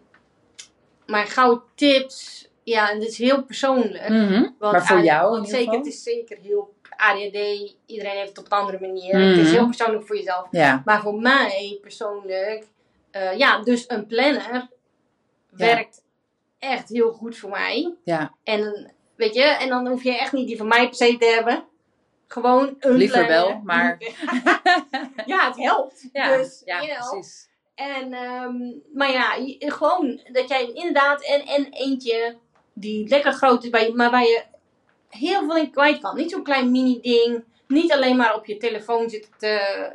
[1.05, 2.49] maar gouden tips.
[2.63, 4.09] Ja, en dit is heel persoonlijk.
[4.09, 4.41] Mhm.
[4.59, 5.73] Want Maar voor jou in zeker?
[5.73, 7.75] Het is zeker heel ADHD.
[7.85, 9.19] Iedereen heeft het op een andere manier.
[9.19, 9.53] Het is Mhm.
[9.55, 10.47] heel persoonlijk voor jezelf.
[10.51, 12.65] Ja, Maar voor mij persoonlijk,
[13.11, 14.67] eh, ja, dus een planner
[15.49, 16.03] werkt
[16.59, 17.93] echt heel goed voor mij.
[18.03, 18.33] ja.
[18.43, 21.25] En weet je, en dan hoef je echt niet die van mij per se te
[21.25, 21.63] hebben.
[22.27, 23.47] Gewoon een Liever planner.
[23.47, 23.97] wel, maar-
[25.25, 26.09] ja, het helpt.
[26.13, 27.09] Ja, dus, ja you know.
[27.11, 27.49] precies.
[27.75, 28.55] En, ehm,
[28.93, 32.37] maar ja, gewoon dat jij inderdaad en, en eentje
[32.73, 34.43] die lekker groot is, bij maar waar je
[35.09, 36.15] heel veel in kwijt kan.
[36.15, 37.43] Niet zo'n klein mini-ding.
[37.67, 39.89] Niet alleen maar op je telefoon zitten te,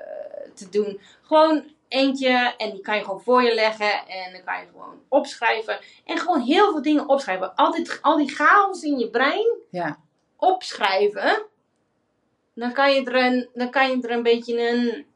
[0.55, 1.01] te doen.
[1.23, 5.01] Gewoon eentje en die kan je gewoon voor je leggen en dan kan je gewoon
[5.09, 5.79] opschrijven.
[6.05, 7.55] En gewoon heel veel dingen opschrijven.
[7.55, 9.99] Altijd, al die chaos in je brein Ja,
[10.37, 11.47] opschrijven.
[12.55, 15.07] Dan kan je er een, dan kan je er een beetje een,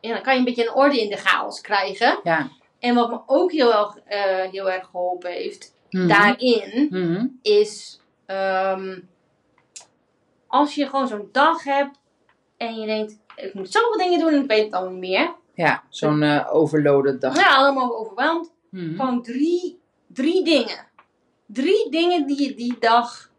[0.00, 2.20] ja, dan kan je een beetje een orde in de chaos krijgen.
[2.22, 2.48] ja.
[2.78, 6.08] En wat me ook heel erg, eh, heel erg geholpen heeft Mhm.
[6.08, 7.26] daarin, Mhm.
[7.42, 8.98] is ehm,
[10.46, 11.98] als je gewoon zo'n dag hebt
[12.56, 15.34] en je denkt, ik moet zoveel dingen doen en ik weet het allemaal niet meer.
[15.54, 17.36] Ja, zo'n eh overloaded dag.
[17.36, 18.52] Ja, allemaal overweldigd.
[18.70, 18.96] Mhm.
[18.96, 20.86] Gewoon drie, drie dingen.
[21.46, 23.30] Drie dingen die je die dag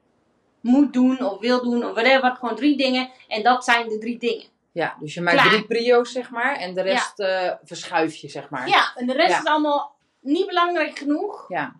[0.62, 2.36] moet doen of wil doen of whatever.
[2.36, 3.09] Gewoon drie dingen.
[3.28, 4.45] En dat zijn de drie dingen.
[4.72, 5.50] Ja, dus je maakt Klaar.
[5.50, 8.68] drie prio's, zeg maar, en de rest eh, verschuif je, zeg maar.
[8.70, 9.40] Ja, en de rest Ja.
[9.40, 11.46] is allemaal niet belangrijk genoeg.
[11.48, 11.76] Ja,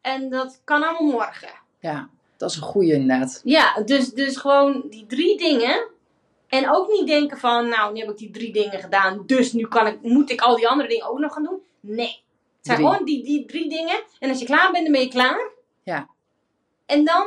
[0.00, 1.48] En dat kan allemaal morgen.
[1.78, 2.08] ja.
[2.36, 3.40] dat is een goeie inderdaad.
[3.44, 5.88] Ja, dus, dus gewoon die drie dingen.
[6.48, 9.22] En ook niet denken van, nou, nu heb ik die drie dingen gedaan.
[9.26, 11.60] Dus nu kan ik, moet ik al die andere dingen ook nog gaan doen.
[11.80, 12.22] Nee.
[12.56, 12.88] Het zijn Drie.
[12.88, 14.02] gewoon die, die drie dingen.
[14.18, 15.50] En als je klaar bent, dan ben je klaar.
[15.82, 16.08] Ja.
[16.86, 17.26] En dan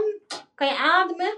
[0.55, 1.37] kan je ademen.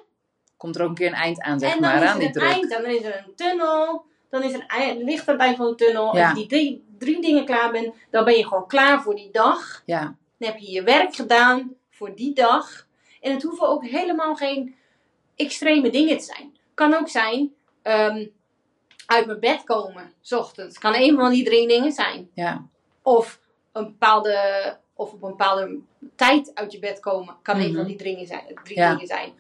[0.60, 2.32] Komt er ook een keer een eind aan, zeg en dan maar, is aan er
[2.32, 2.70] die een eind.
[2.70, 4.06] Dan is er een tunnel.
[4.30, 6.16] Dan is er een licht aan het eind van de tunnel.
[6.16, 6.30] Ja.
[6.30, 9.32] Als je die drie, drie dingen klaar bent, dan ben je gewoon klaar voor die
[9.32, 9.82] dag.
[9.86, 10.02] Ja,
[10.38, 12.88] Dan heb je je werk gedaan voor die dag.
[13.22, 14.76] En het hoeven ook helemaal geen
[15.36, 16.58] extreme dingen te zijn.
[16.74, 18.26] Kan ook zijn ehm,
[19.06, 20.78] uit mijn bed komen, s ochtends.
[20.78, 22.30] Kan een van die drie dingen zijn.
[22.34, 22.66] ja,
[23.02, 23.40] Of
[23.72, 25.78] een bepaalde, of op een bepaalde
[26.16, 27.36] tijd uit je bed komen.
[27.42, 27.76] Kan een Mhm.
[27.76, 28.60] van die dingen zijn.
[28.64, 28.92] Drie Ja.
[28.94, 29.34] dingen zijn.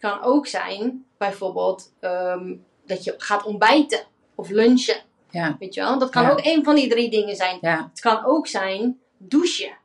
[0.00, 2.54] Kan ook zijn, bijvoorbeeld, ehm,
[2.86, 4.00] dat je gaat ontbijten
[4.34, 5.02] of lunchen.
[5.30, 5.98] Ja, Weet je wel?
[5.98, 6.30] Dat kan Ja.
[6.30, 7.58] ook een van die drie dingen zijn.
[7.60, 9.76] ja, Het kan ook zijn douchen.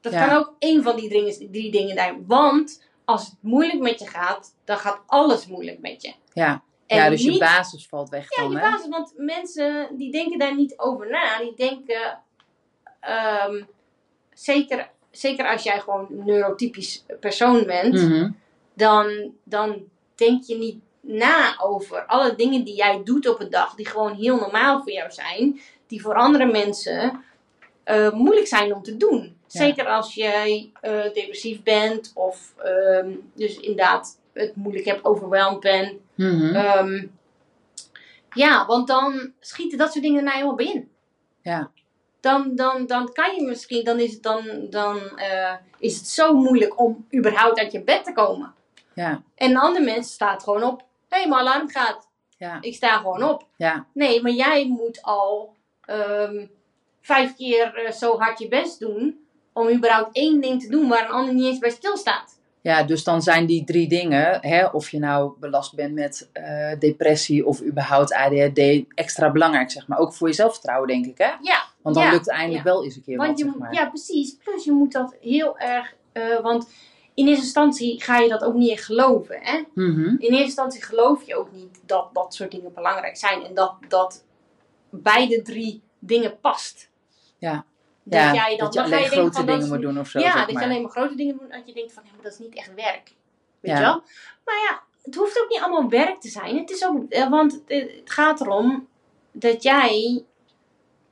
[0.00, 0.26] Dat Ja.
[0.26, 2.24] kan ook één van die drie, drie dingen zijn.
[2.26, 6.12] Want als het moeilijk met je gaat, dan gaat alles moeilijk met je.
[6.32, 6.62] ja.
[6.86, 8.70] En ja, dus je basis valt weg Ja, dan, je hè?
[8.70, 8.88] basis.
[8.88, 11.38] Want mensen die denken daar niet over na.
[11.38, 12.18] Die denken,
[13.00, 13.62] ehm,
[14.32, 18.30] zeker, zeker als jij gewoon een neurotypisch persoon bent, Mhm.
[18.74, 19.82] Dan, dan
[20.14, 24.14] denk je niet na over alle dingen die jij doet op een dag, die gewoon
[24.14, 27.24] heel normaal voor jou zijn, die voor andere mensen
[27.84, 29.36] eh, moeilijk zijn om te doen.
[29.46, 29.60] Ja.
[29.60, 35.92] Zeker als jij eh, depressief bent of ehm, dus inderdaad het moeilijk hebt, overweldigd bent.
[36.14, 36.54] Mhm.
[36.54, 37.06] Ehm,
[38.32, 40.88] ja, want dan schieten dat soort dingen naar je op in.
[41.42, 41.70] Ja,
[42.20, 46.34] Dan, dan, dan kan je misschien, dan is het, dan, dan, eh, is het zo
[46.34, 48.54] moeilijk om überhaupt uit je bed te komen.
[48.94, 50.84] Ja, En een ander mens staat gewoon op.
[51.08, 52.08] Hé, hey, mijn alarm gaat.
[52.38, 53.46] ja, Ik sta gewoon op.
[53.56, 56.46] ja, Nee, maar jij moet al ehm,
[57.00, 59.18] vijf keer eh, zo hard je best doen.
[59.52, 62.38] Om überhaupt één ding te doen waar een ander niet eens bij stilstaat.
[62.60, 62.82] ja.
[62.82, 67.46] Dus dan zijn die drie dingen, hè, of je nou belast bent met eh, depressie
[67.46, 69.98] of überhaupt ADHD, extra belangrijk, zeg maar.
[69.98, 71.32] Ook voor je zelfvertrouwen, denk ik, hè?
[71.40, 72.70] Ja, Want dan Ja, lukt het eindelijk ja.
[72.72, 73.74] wel eens een keer want wat, je, zeg maar.
[73.74, 74.36] ja, precies.
[74.44, 75.94] Plus je moet dat heel erg.
[76.12, 76.68] eh, want
[77.14, 79.38] in eerste instantie ga je dat ook niet echt geloven.
[79.40, 79.62] Hè?
[79.74, 80.00] Mhm.
[80.00, 83.44] In eerste instantie geloof je ook niet dat dat soort dingen belangrijk zijn.
[83.44, 84.24] En dat, dat
[84.90, 86.90] beide drie dingen past.
[87.38, 87.64] Ja.
[88.02, 90.18] Dat ja, jij dan, dat je alleen je grote van, dingen moet doen of zo,
[90.18, 91.50] Ja, zeg dat je alleen maar grote dingen moet.
[91.50, 93.12] Dat je denkt van, maar dat is niet echt werk.
[93.60, 93.78] Weet Ja.
[93.78, 94.02] je wel?
[94.44, 96.56] Maar ja, het hoeft ook niet allemaal werk te zijn.
[96.56, 98.88] Het is ook, eh, want het, het gaat erom
[99.32, 100.24] dat jij,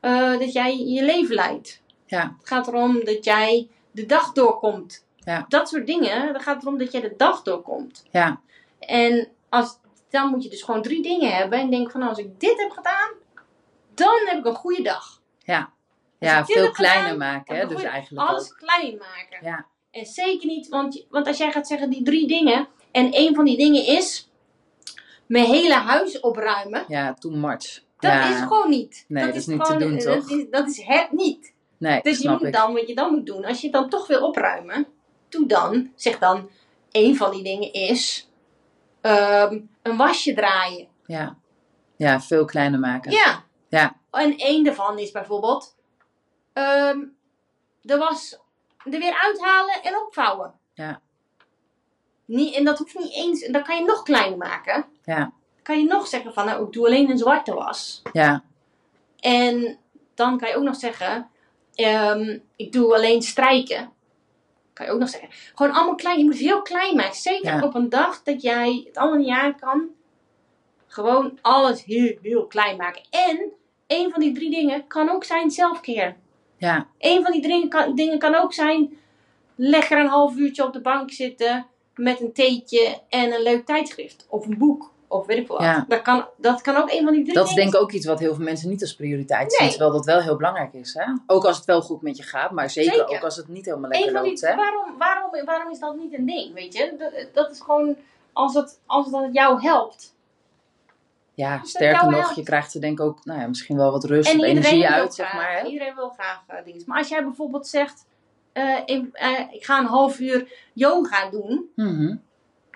[0.01, 1.83] eh, dat jij je leven leidt.
[2.07, 5.05] Ja, Het gaat erom dat jij de dag doorkomt.
[5.25, 5.45] Ja.
[5.49, 6.33] Dat soort dingen.
[6.33, 8.05] Dan gaat het erom dat jij de dag doorkomt.
[8.11, 8.41] ja,
[8.79, 9.79] En als,
[10.11, 11.59] dan moet je dus gewoon drie dingen hebben.
[11.59, 13.11] En denk van, als ik dit heb gedaan,
[13.95, 15.21] dan heb ik een goede dag.
[15.39, 15.73] ja.
[16.21, 17.67] Als Ja, veel gedaan, kleiner maken, hè?
[17.67, 18.57] Dus eigenlijk Alles ook.
[18.57, 19.39] klein maken.
[19.47, 22.69] Ja, En zeker niet, want, want als jij gaat zeggen die drie dingen.
[22.93, 24.31] En een van die dingen is
[25.27, 26.85] mijn hele huis opruimen.
[26.89, 27.81] ja, too much.
[27.99, 28.29] Dat ja.
[28.35, 29.05] is gewoon niet.
[29.09, 30.31] Nee, dat is niet te doen, dat toch?
[30.31, 31.53] is, dat is het niet.
[31.79, 32.53] Nee, Dus je moet ik.
[32.53, 34.87] dan, wat je dan moet doen, als je het dan toch wil opruimen,
[35.33, 36.51] doe dan, zeg dan,
[36.91, 38.31] een van die dingen is
[39.01, 40.89] ehm, een wasje draaien.
[41.07, 41.37] Ja.
[41.97, 43.13] ja, veel kleiner maken.
[43.13, 43.45] Ja.
[43.69, 43.97] Ja.
[44.11, 45.77] En één daarvan is bijvoorbeeld
[46.53, 46.99] ehm,
[47.81, 48.39] de was
[48.85, 50.55] er weer uithalen en opvouwen.
[50.75, 51.01] Ja.
[52.25, 54.87] Niet, en dat hoeft niet eens, dat kan je nog kleiner maken.
[55.05, 58.03] Ja, kan je nog zeggen van, nou, ik doe alleen een zwarte was.
[58.13, 58.45] ja,
[59.21, 59.79] En
[60.15, 61.31] dan kan je ook nog zeggen,
[61.75, 63.93] ehm, ik doe alleen strijken.
[64.73, 65.29] Kan je ook nog zeggen.
[65.55, 66.19] Gewoon allemaal klein.
[66.19, 67.15] Je moet het heel klein maken.
[67.15, 67.63] Zeker Ja.
[67.63, 69.89] op een dag dat jij het allemaal niet aan kan.
[70.87, 73.03] Gewoon alles heel, heel klein maken.
[73.11, 73.53] En
[73.87, 76.17] een van die drie dingen kan ook zijn zelfkeer.
[76.57, 78.97] ja, Een van die drie kan, dingen kan ook zijn
[79.55, 84.27] lekker een half uurtje op de bank zitten met een theetje en een leuk tijdschrift.
[84.29, 84.91] Of een boek.
[85.13, 85.65] Of weet ik veel wat.
[85.65, 85.85] Ja.
[85.89, 87.93] Dat, kan, dat kan ook een van die drie Dat is dingen denk ik ook
[87.93, 89.69] iets wat heel veel mensen niet als prioriteit zien.
[89.69, 90.95] Terwijl dat wel heel belangrijk is.
[90.95, 91.05] Hè?
[91.27, 93.17] Ook als het wel goed met je gaat, maar zeker, Zeker.
[93.17, 94.41] ook als het niet helemaal lekker van die, loopt.
[94.41, 94.55] Hè?
[94.57, 96.95] waarom, waarom, waarom is dat niet een ding, weet je?
[96.99, 97.97] Dat, dat is gewoon,
[98.33, 100.15] als het, als het jou helpt.
[101.35, 102.37] Ja, sterker nog, helpt.
[102.37, 104.87] je krijgt er denk ik ook nou ja, misschien wel wat rust En of energie
[104.89, 105.59] uit, graag, zeg maar.
[105.59, 105.67] Hè?
[105.67, 106.83] Iedereen wil graag eh, dingen.
[106.87, 108.05] Maar als jij bijvoorbeeld zegt,
[108.53, 112.17] eh, ik, eh, ik ga een half uur yoga doen, Mhm.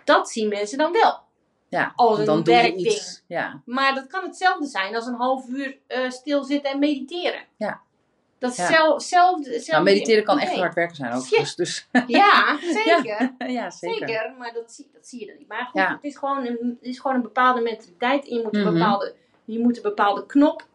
[0.05, 1.24] dat zien mensen dan wel.
[1.69, 2.87] Ja, Als een dan werkding.
[2.87, 3.23] iets.
[3.27, 7.41] Ja, Maar dat kan hetzelfde zijn als een half uur eh, stilzitten en mediteren.
[7.57, 7.81] Ja.
[8.39, 8.99] Dat is Ja.
[8.99, 11.25] zelf, nou, mediteren kan echt hard werken zijn ook.
[11.27, 11.39] Ja.
[11.39, 13.33] Dus, dus Ja, zeker.
[13.53, 14.09] ja, zeker.
[14.09, 15.49] Zeker, maar dat zie, dat zie je dan niet.
[15.49, 18.29] Maar goed, het, is gewoon een, het is gewoon een bepaalde mentaliteit.
[18.29, 18.73] En je moet een, Mhm.
[18.73, 19.14] bepaalde,
[19.45, 20.67] je moet een bepaalde knop.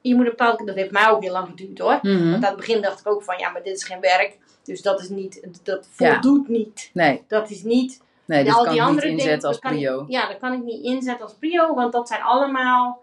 [0.00, 1.98] Je moet een bepaalde, dat heeft mij ook heel lang geduurd hoor.
[2.02, 2.30] Mhm.
[2.30, 4.38] Want aan het begin dacht ik ook van, ja, maar dit is geen werk.
[4.64, 6.90] Dus dat is niet, dat voldoet niet.
[6.92, 10.04] Nee, Dat is niet, nee al kan die ik niet inzetten als dat ik- prio.
[10.08, 11.74] ja, dat kan ik niet inzetten als prio.
[11.74, 13.02] Want dat zijn allemaal,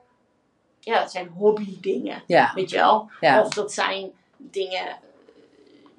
[0.80, 2.24] ja, dat zijn hobby dingen.
[2.28, 3.10] Ja, Weet je wel?
[3.20, 4.98] ja, Of dat zijn dingen.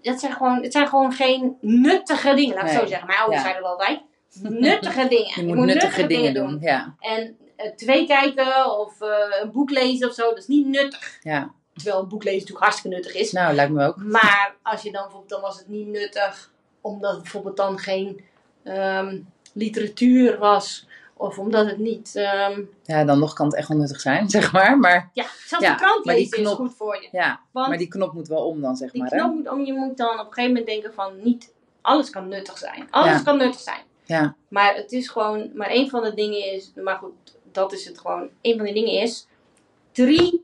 [0.03, 2.55] Dat zijn gewoon, het zijn gewoon geen nuttige dingen.
[2.55, 2.89] Laat ik het zo Nee.
[2.89, 3.07] zeggen.
[3.07, 3.49] Mijn ouders Ja.
[3.49, 4.01] zeiden altijd:
[4.41, 5.47] nuttige dingen.
[5.47, 6.59] je moet nuttige dingen doen.
[6.61, 9.09] Ja, En eh, tv kijken of eh,
[9.43, 11.19] een boek lezen of zo, dat is niet nuttig.
[11.23, 11.53] ja.
[11.75, 13.33] Terwijl een boek lezen natuurlijk hartstikke nuttig is.
[13.33, 13.97] Nou, lijkt me ook.
[13.97, 16.51] Maar als je dan bijvoorbeeld, dan was het niet nuttig,
[16.81, 18.25] omdat bijvoorbeeld dan geen
[18.65, 19.19] ehm,
[19.53, 20.87] literatuur was.
[21.17, 22.17] Of omdat het niet...
[22.17, 24.79] ehm, Ja, dan nog kan het echt onnuttig zijn, zeg maar.
[24.79, 27.09] Maar ja, zelfs Ja, de krant die lezen is knop- goed voor je.
[27.13, 29.11] ja, Want maar die knop moet wel om dan, zeg die maar.
[29.11, 29.35] knop Hè?
[29.35, 29.65] moet om.
[29.65, 32.87] Je moet dan op een gegeven moment denken van niet alles kan nuttig zijn.
[32.91, 33.23] Alles Ja.
[33.23, 33.81] kan nuttig zijn.
[34.05, 37.13] Ja, Maar het is gewoon, maar een van de dingen is, maar goed,
[37.53, 38.29] dat is het gewoon.
[38.43, 39.27] Een van die dingen is
[39.93, 40.44] drie,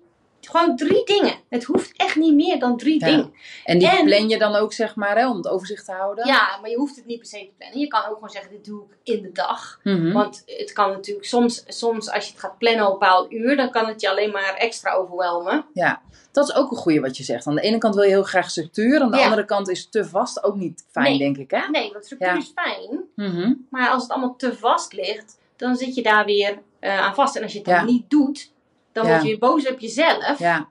[0.50, 1.34] gewoon drie dingen.
[1.48, 3.06] Het hoeft echt niet meer dan drie Ja.
[3.06, 3.32] dingen.
[3.64, 6.26] en die En- plan je dan ook, zeg maar, hè, om het overzicht te houden?
[6.26, 7.78] Ja, maar je hoeft het niet per se te plannen.
[7.80, 9.80] Je kan ook gewoon zeggen, dit doe ik in de dag.
[9.82, 10.12] Mhm.
[10.12, 13.56] Want het kan natuurlijk soms, soms als je het gaat plannen op een bepaald uur,
[13.56, 15.64] dan kan het je alleen maar extra overwelmen.
[15.72, 17.46] Ja, dat is ook een goede wat je zegt.
[17.46, 19.24] Aan de ene kant wil je heel graag structuur, aan de Ja.
[19.24, 21.18] andere kant is te vast ook niet fijn, Nee.
[21.18, 21.68] denk ik, hè?
[21.70, 22.36] Nee, want structuur Ja.
[22.38, 23.00] is fijn.
[23.16, 23.52] Mhm.
[23.70, 27.36] Maar als het allemaal te vast ligt, dan zit je daar weer eh, aan vast.
[27.36, 27.76] En als je het Ja.
[27.76, 28.49] dan niet doet,
[28.92, 30.38] dan word je weer boos op jezelf.
[30.38, 30.68] Ja,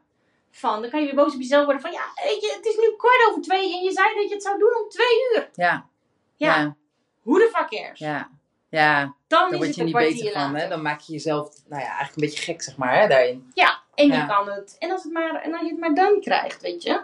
[0.51, 2.75] Van, dan kan je weer boos op jezelf worden van, ja, weet je, het is
[2.75, 5.49] nu kwart over twee en je zei dat je het zou doen om twee uur.
[5.53, 5.85] ja,
[6.35, 6.75] Ja,
[7.21, 7.99] hoe de fuck cares?
[7.99, 8.29] ja.
[8.71, 10.67] Ja, Dan is word het je niet beter van, hè?
[10.67, 13.51] Dan maak je jezelf, nou ja, eigenlijk een beetje gek, zeg maar, hè, daarin.
[13.53, 14.15] Ja, en Ja.
[14.21, 14.75] je kan het.
[14.79, 17.01] En als, het maar, en als je het maar dan krijgt, weet je.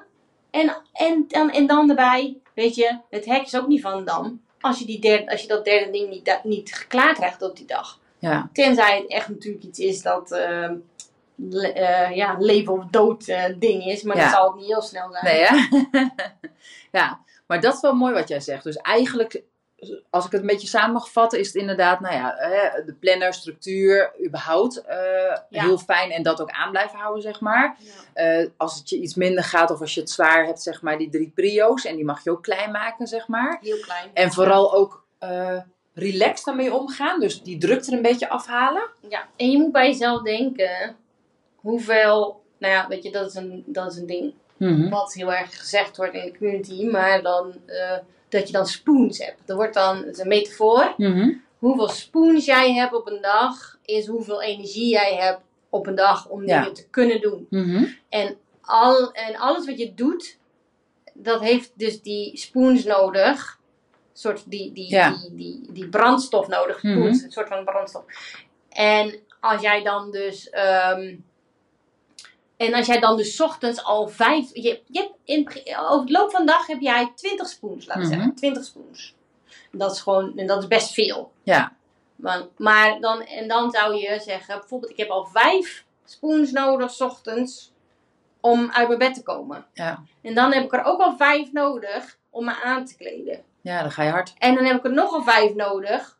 [0.51, 4.41] En, en, dan, en dan erbij, weet je, het hek is ook niet van dan.
[4.61, 7.65] Als je, die derde, als je dat derde ding niet, niet klaar krijgt op die
[7.65, 7.99] dag.
[8.19, 10.69] Ja, Tenzij het echt natuurlijk iets is dat eh,
[11.35, 14.03] le- eh, ja, leven of dood eh, ding is.
[14.03, 14.23] Maar Ja.
[14.23, 15.25] dat zal het niet heel snel zijn.
[15.25, 15.67] nee, hè?
[16.99, 18.63] ja, maar dat is wel mooi wat jij zegt.
[18.63, 19.41] Dus eigenlijk,
[20.09, 22.93] als ik het een beetje samen mag vatten, is het inderdaad, nou ja, hè, de
[22.93, 24.97] planner, structuur, überhaupt eh,
[25.49, 25.63] Ja.
[25.63, 27.75] heel fijn en dat ook aan blijven houden, zeg maar.
[27.79, 27.91] Ja.
[28.39, 30.97] Eh, als het je iets minder gaat of als je het zwaar hebt, zeg maar,
[30.97, 31.85] die drie prio's.
[31.85, 33.57] En die mag je ook klein maken, zeg maar.
[33.61, 34.09] Heel klein.
[34.13, 35.57] En vooral ook eh
[35.93, 37.19] relaxed daarmee omgaan.
[37.19, 38.83] Dus die druk er een beetje afhalen.
[39.09, 40.95] Ja, en je moet bij jezelf denken
[41.65, 44.33] hoeveel, nou ja, weet je, dat is een, dat is een ding
[44.89, 47.97] wat heel erg gezegd wordt in de community, maar dan eh,
[48.29, 49.41] dat je dan spoons hebt.
[49.45, 50.93] Dat wordt dan, dat is een metafoor.
[50.97, 51.31] Mhm.
[51.59, 55.39] Hoeveel spoons jij hebt op een dag, is hoeveel energie jij hebt
[55.69, 56.59] op een dag om Ja.
[56.59, 57.47] dingen te kunnen doen.
[57.49, 57.85] Mhm.
[58.09, 60.37] En, al, en alles wat je doet,
[61.13, 63.59] dat heeft dus die spoons nodig.
[63.91, 65.09] Een soort die, die, Ja.
[65.21, 66.83] die, die, die brandstof nodig.
[66.83, 66.93] Mhm.
[66.97, 68.03] Spoons, een soort van brandstof.
[68.69, 70.49] En als jij dan dus.
[70.49, 71.15] ehm,
[72.57, 74.49] en als jij dan dus ochtends al vijf.
[74.53, 75.47] Je, je hebt in,
[75.79, 78.15] over het loop van de dag heb jij 20 spoons, laten we Mhm.
[78.17, 78.35] zeggen.
[78.35, 79.15] 20 spoons.
[79.71, 80.37] Dat is gewoon.
[80.37, 81.31] En dat is best veel.
[81.43, 81.75] Ja.
[82.15, 86.91] Maar, maar dan, en dan zou je zeggen, bijvoorbeeld, ik heb al vijf spoons nodig,
[86.91, 87.71] 's ochtends,
[88.39, 89.65] om uit mijn bed te komen.
[89.73, 90.03] Ja.
[90.21, 93.43] En dan heb ik er ook al vijf nodig om me aan te kleden.
[93.61, 94.33] ja, dan ga je hard.
[94.37, 96.17] En dan heb ik er nog al vijf nodig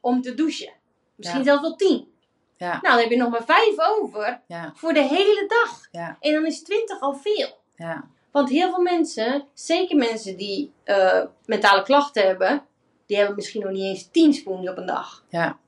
[0.00, 0.72] om te douchen.
[1.14, 1.44] Misschien Ja.
[1.44, 2.12] zelfs wel tien.
[2.58, 2.70] Ja.
[2.70, 4.40] Nou, dan heb je nog maar vijf over
[4.74, 5.88] voor de hele dag.
[5.90, 6.16] Ja.
[6.20, 7.58] En dan is twintig al veel.
[7.76, 8.04] Ja.
[8.32, 12.62] Want heel veel mensen, zeker mensen die eh, mentale klachten hebben,
[13.06, 15.24] die hebben misschien nog niet eens tien spoons op een dag.
[15.28, 15.58] Ja.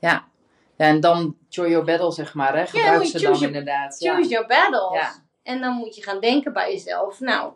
[0.00, 0.28] Ja.
[0.76, 2.56] Ja, en dan choose your battle, zeg maar.
[2.56, 2.66] Hè?
[2.66, 3.96] Gebruik ze dan your- inderdaad.
[4.00, 4.14] Ja.
[4.14, 5.00] Choose your battles.
[5.00, 5.12] Ja.
[5.42, 7.52] En dan moet je gaan denken bij jezelf, nou,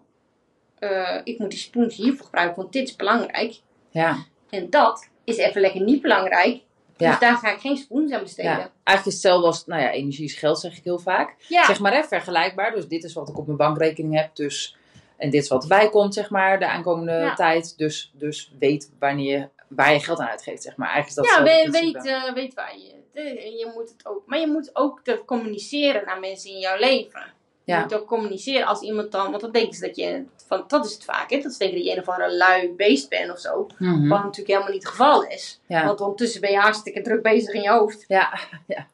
[0.79, 3.61] eh, ik moet die spoons hiervoor gebruiken, want dit is belangrijk.
[3.91, 4.16] Ja.
[4.51, 6.62] En dat is even lekker niet belangrijk.
[6.97, 7.11] Ja.
[7.11, 8.51] Dus daar ga ik geen spoons aan besteden.
[8.51, 8.59] ja.
[8.85, 11.35] Eigenlijk is hetzelfde als, nou ja, energie is geld, zeg ik heel vaak.
[11.49, 11.65] Ja.
[11.65, 12.75] Zeg maar, hè, vergelijkbaar.
[12.75, 14.37] Dus dit is wat ik op mijn bankrekening heb.
[14.37, 14.77] Dus,
[15.17, 17.35] en dit is wat erbij komt, zeg maar, de aankomende Ja.
[17.35, 17.79] tijd.
[17.79, 20.89] Dus, dus weet wanneer je, waar je geld aan uitgeeft, zeg maar.
[20.91, 22.93] Eigenlijk is Ja, dat hetzelfde weet, eh, weet waar je.
[23.13, 23.23] de-
[23.59, 27.23] je moet het ook, maar je moet ook communiceren naar mensen in jouw leven.
[27.65, 27.81] Je Ja.
[27.81, 30.93] moet ook communiceren als iemand dan, want dan denken ze dat je, van, dat is
[30.93, 31.41] het vaak, hè?
[31.41, 33.67] dat ze denken dat je een of andere lui beest bent of zo.
[33.79, 34.09] Mhm.
[34.09, 35.61] Wat natuurlijk helemaal niet het geval is.
[35.67, 35.87] Ja.
[35.87, 38.05] Want ondertussen ben je hartstikke druk bezig in je hoofd.
[38.09, 38.39] Ja.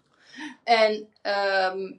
[0.65, 1.93] En ehm,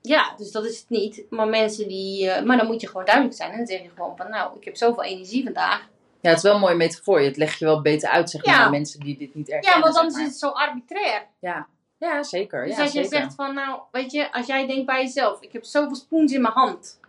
[0.00, 1.24] ja, dus dat is het niet.
[1.30, 3.50] Maar mensen die, eh, maar dan moet je gewoon duidelijk zijn.
[3.50, 5.88] En dan zeg je gewoon van, nou, ik heb zoveel energie vandaag.
[6.20, 7.20] ja, het is wel een mooie metafoor.
[7.20, 8.64] Het leg je wel beter uit, zeg maar, Ja.
[8.64, 9.78] aan mensen die dit niet erkennen.
[9.78, 10.20] Ja, want zeg maar.
[10.20, 11.26] is het zo arbitrair.
[11.38, 11.66] Ja.
[12.06, 12.66] Ja, zeker.
[12.66, 13.18] Dus ja, als je zeker.
[13.18, 16.40] zegt van, nou, weet je, als jij denkt bij jezelf, ik heb zoveel spoens in
[16.40, 17.00] mijn hand.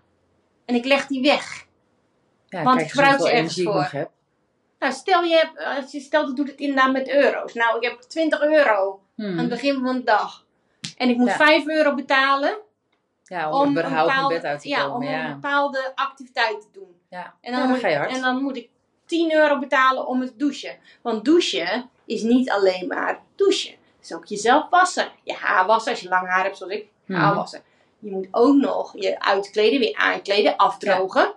[0.66, 1.66] En ik leg die weg.
[2.48, 3.88] ja, want ik gebruik ze ergens voor.
[3.92, 4.10] heb.
[4.80, 7.54] Nou, stel je hebt, als je stelt dat doet het inderdaad met euro's.
[7.54, 10.46] Nou, ik heb 20 euro aan het begin van de dag.
[10.98, 11.36] En ik moet Ja.
[11.36, 12.58] 5 euro betalen
[13.24, 14.96] Ja, om, om, een überhaupt mijn bepaalde, bed uit te ja, komen.
[14.96, 16.96] om Ja, een bepaalde activiteit te doen.
[17.10, 17.34] ja.
[17.42, 18.12] En dan, dan moet, ga je hard.
[18.12, 18.70] en dan moet ik
[19.06, 20.78] 10 euro betalen om het douchen.
[21.02, 23.76] Want douchen is niet alleen maar douchen.
[24.04, 25.08] Is ook jezelf wassen.
[25.24, 26.88] Je haar wassen als je lang haar hebt zoals ik.
[27.08, 27.36] Haar Mhm.
[27.36, 27.62] wassen.
[28.00, 31.34] Je moet ook nog je uitkleden, weer aankleden, afdrogen.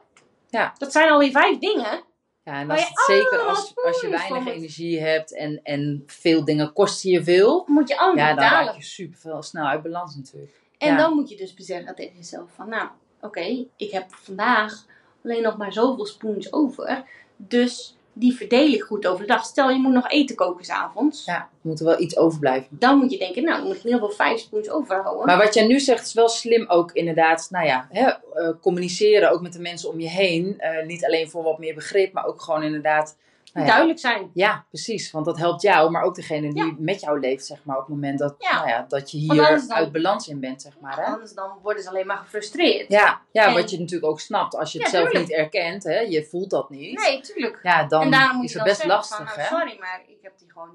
[0.48, 0.72] Ja.
[0.78, 2.02] Dat zijn alweer vijf dingen.
[2.42, 6.44] Ja, en als het, zeker allemaal als, als je weinig energie hebt en, en veel
[6.44, 8.66] dingen kosten je veel, Moet je allemaal ja, dan betalen.
[8.66, 10.60] raak je super veel snel uit balans natuurlijk.
[10.78, 10.96] En Ja.
[10.96, 12.88] dan moet je dus zeggen tegen jezelf van, nou,
[13.20, 14.84] oké, ik heb vandaag
[15.24, 17.04] alleen nog maar zoveel spoons over.
[17.36, 19.44] Dus die verdeel ik goed over de dag.
[19.44, 21.24] Stel, je moet nog eten koken s'avonds.
[21.24, 22.76] Ja, er moet er wel iets overblijven.
[22.78, 25.26] Dan moet je denken, nou, dan moet ik in ieder geval vijf spoons overhouden.
[25.26, 29.30] Maar wat jij nu zegt is wel slim ook inderdaad, nou ja, hè, eh, communiceren
[29.30, 30.54] ook met de mensen om je heen.
[30.58, 33.16] Eh, niet alleen voor wat meer begrip, maar ook gewoon inderdaad...
[33.56, 34.30] nou ja, Duidelijk zijn.
[34.34, 35.10] Ja, precies.
[35.10, 36.74] Want dat helpt jou, maar ook degene die Ja.
[36.78, 37.76] met jou leeft, zeg maar.
[37.76, 38.54] Op het moment dat, Ja.
[38.54, 40.96] Nou ja, dat je hier dan- uit balans in bent, zeg maar.
[40.96, 41.02] Hè?
[41.04, 42.88] Anders dan worden ze alleen maar gefrustreerd.
[42.90, 44.56] Ja, ja En- wat je natuurlijk ook snapt.
[44.56, 45.28] Als je het zelf tuurlijk.
[45.28, 46.98] niet erkent, hè, je voelt dat niet.
[47.00, 47.60] Nee, tuurlijk.
[47.62, 49.36] Ja, dan en daarom moet is je het best zeggen lastig, van, hè?
[49.36, 50.70] nou, sorry, maar ik heb die gewoon,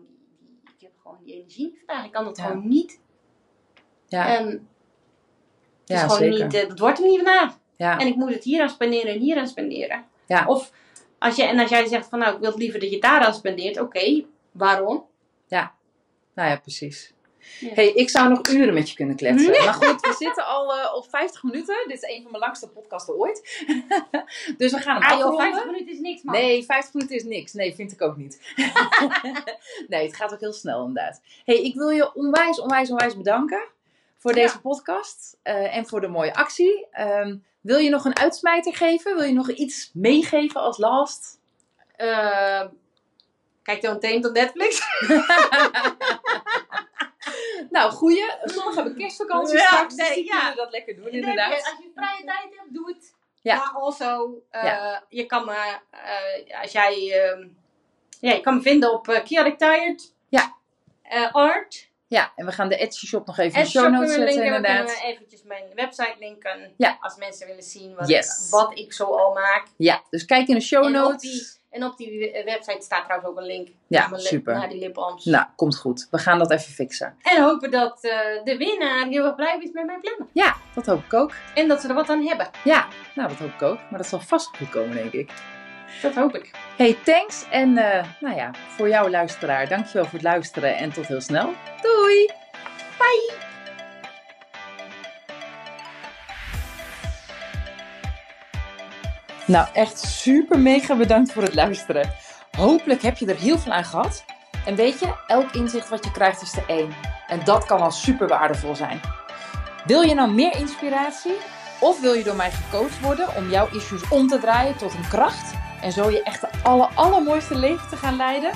[0.76, 2.06] ik heb gewoon die energie niet vandaag.
[2.06, 3.00] Ik kan dat gewoon niet.
[4.08, 4.60] Ja, En het
[5.86, 6.44] is ja gewoon zeker.
[6.46, 7.60] niet, eh, dat wordt hem niet vandaag.
[7.76, 10.06] Ja, En ik moet het hier aan spenderen en hier aan spenderen.
[10.26, 10.46] Ja.
[10.48, 10.72] Of
[11.22, 13.34] als je, en als jij zegt van nou, ik wil liever dat je daar aan
[13.34, 13.80] spendeert.
[13.80, 15.10] Oké, waarom?
[16.34, 17.14] nou ja, precies.
[17.60, 17.74] Ja.
[17.74, 19.54] hey, ik zou nog uren met je kunnen kletsen.
[19.54, 19.64] Ja.
[19.64, 21.76] Maar goed, we zitten al eh, op 50 minuten.
[21.88, 23.64] Dit is een van mijn langste podcasten ooit.
[24.58, 25.52] dus we gaan hem Ah joh, afronden.
[25.52, 26.36] 50 minuten is niks man.
[26.36, 27.54] Nee, 50 minuten is niks.
[27.54, 28.54] Nee, vind ik ook niet.
[29.88, 31.22] nee, het gaat ook heel snel inderdaad.
[31.46, 33.64] hey, ik wil je onwijs, onwijs, onwijs bedanken
[34.18, 34.42] voor Ja.
[34.42, 36.88] deze podcast eh, en voor de mooie actie.
[36.92, 39.16] Ehm, wil je nog een uitsmijter geven?
[39.16, 41.40] Wil je nog iets meegeven als last?
[41.96, 42.64] Eh,
[43.64, 44.82] kijk dan meteen tot Netflix.
[47.70, 48.32] nou, goeie.
[48.44, 50.40] Sommigen hebben kerstvakantie Ja, straks, dus nee, die ja.
[50.40, 51.52] kunnen dat lekker doen Als inderdaad.
[51.54, 53.14] je vrije tijd hebt, doe het.
[53.42, 53.56] Ja.
[53.56, 55.04] Maar also, eh, Ja.
[55.10, 57.48] je kan me, eh, als jij, ehm,
[58.20, 60.14] ja, je kan me vinden op uh, Chaotic Tired.
[60.30, 60.56] Ja.
[61.32, 61.90] Art.
[62.18, 64.26] Ja, en we gaan de Etsy shop nog even in de show notes we zetten
[64.26, 64.42] linken.
[64.52, 64.86] We inderdaad.
[64.94, 66.74] kunnen eventjes mijn website linken.
[66.78, 66.98] Ja.
[67.02, 68.46] Als mensen willen zien wat, Yes.
[68.46, 69.64] ik, wat ik zo al maak.
[69.78, 71.22] Ja, dus kijk in de show En op, notes.
[71.22, 73.68] die, en op die website staat trouwens ook een link.
[73.88, 74.54] Ja, naar super.
[74.54, 75.26] Naar die lipbalms.
[75.26, 76.08] Nou, komt goed.
[76.12, 77.16] We gaan dat even fixen.
[77.22, 80.28] En hopen dat eh, de winnaar heel erg blij is met mijn plannen.
[80.34, 81.32] Ja, dat hoop ik ook.
[81.56, 82.50] En dat ze er wat aan hebben.
[82.64, 83.78] Ja, nou dat hoop ik ook.
[83.90, 85.32] Maar dat zal vast goed komen, denk ik.
[86.02, 86.52] Dat hoop ik.
[86.78, 87.46] Hey, thanks.
[87.50, 91.54] En eh, nou ja, voor jou luisteraar, dankjewel voor het luisteren en tot heel snel.
[91.82, 92.30] Doei!
[92.98, 93.34] Bye!
[99.46, 102.14] Nou, echt super mega bedankt voor het luisteren.
[102.58, 104.26] Hopelijk heb je er heel veel aan gehad.
[104.66, 106.94] En weet je, elk inzicht wat je krijgt is er één.
[107.28, 109.00] En dat kan al super waardevol zijn.
[109.86, 111.36] Wil je nou meer inspiratie?
[111.80, 115.08] Of wil je door mij gecoacht worden om jouw issues om te draaien tot een
[115.10, 115.54] kracht?
[115.82, 118.52] En zo je echt de aller, allermooiste leven te gaan leiden?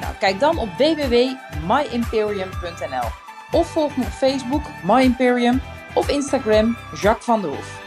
[0.00, 3.08] Nou, kijk dan op www.myimperium.nl
[3.50, 5.62] Of volg me op Facebook, My Imperium,
[5.94, 7.78] of Instagram, Jacques van der Hoef.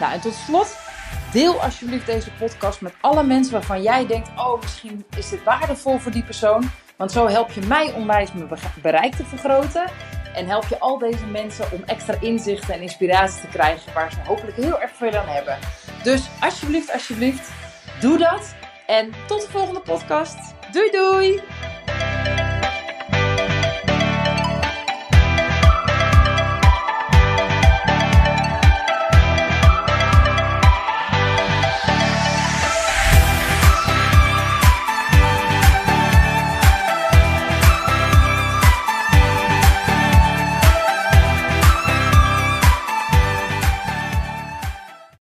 [0.00, 0.76] Nou, en tot slot,
[1.32, 5.98] deel alsjeblieft deze podcast met alle mensen waarvan jij denkt: oh, misschien is dit waardevol
[5.98, 6.70] voor die persoon.
[6.96, 9.84] Want zo help je mij onwijs mijn be- bereik te vergroten.
[10.34, 14.18] En help je al deze mensen om extra inzichten en inspiratie te krijgen waar ze
[14.26, 15.58] hopelijk heel erg veel aan hebben.
[16.02, 17.48] Dus alsjeblieft, alsjeblieft,
[18.00, 18.54] doe dat.
[18.86, 20.54] En tot de volgende podcast.
[20.72, 21.40] Doei doei!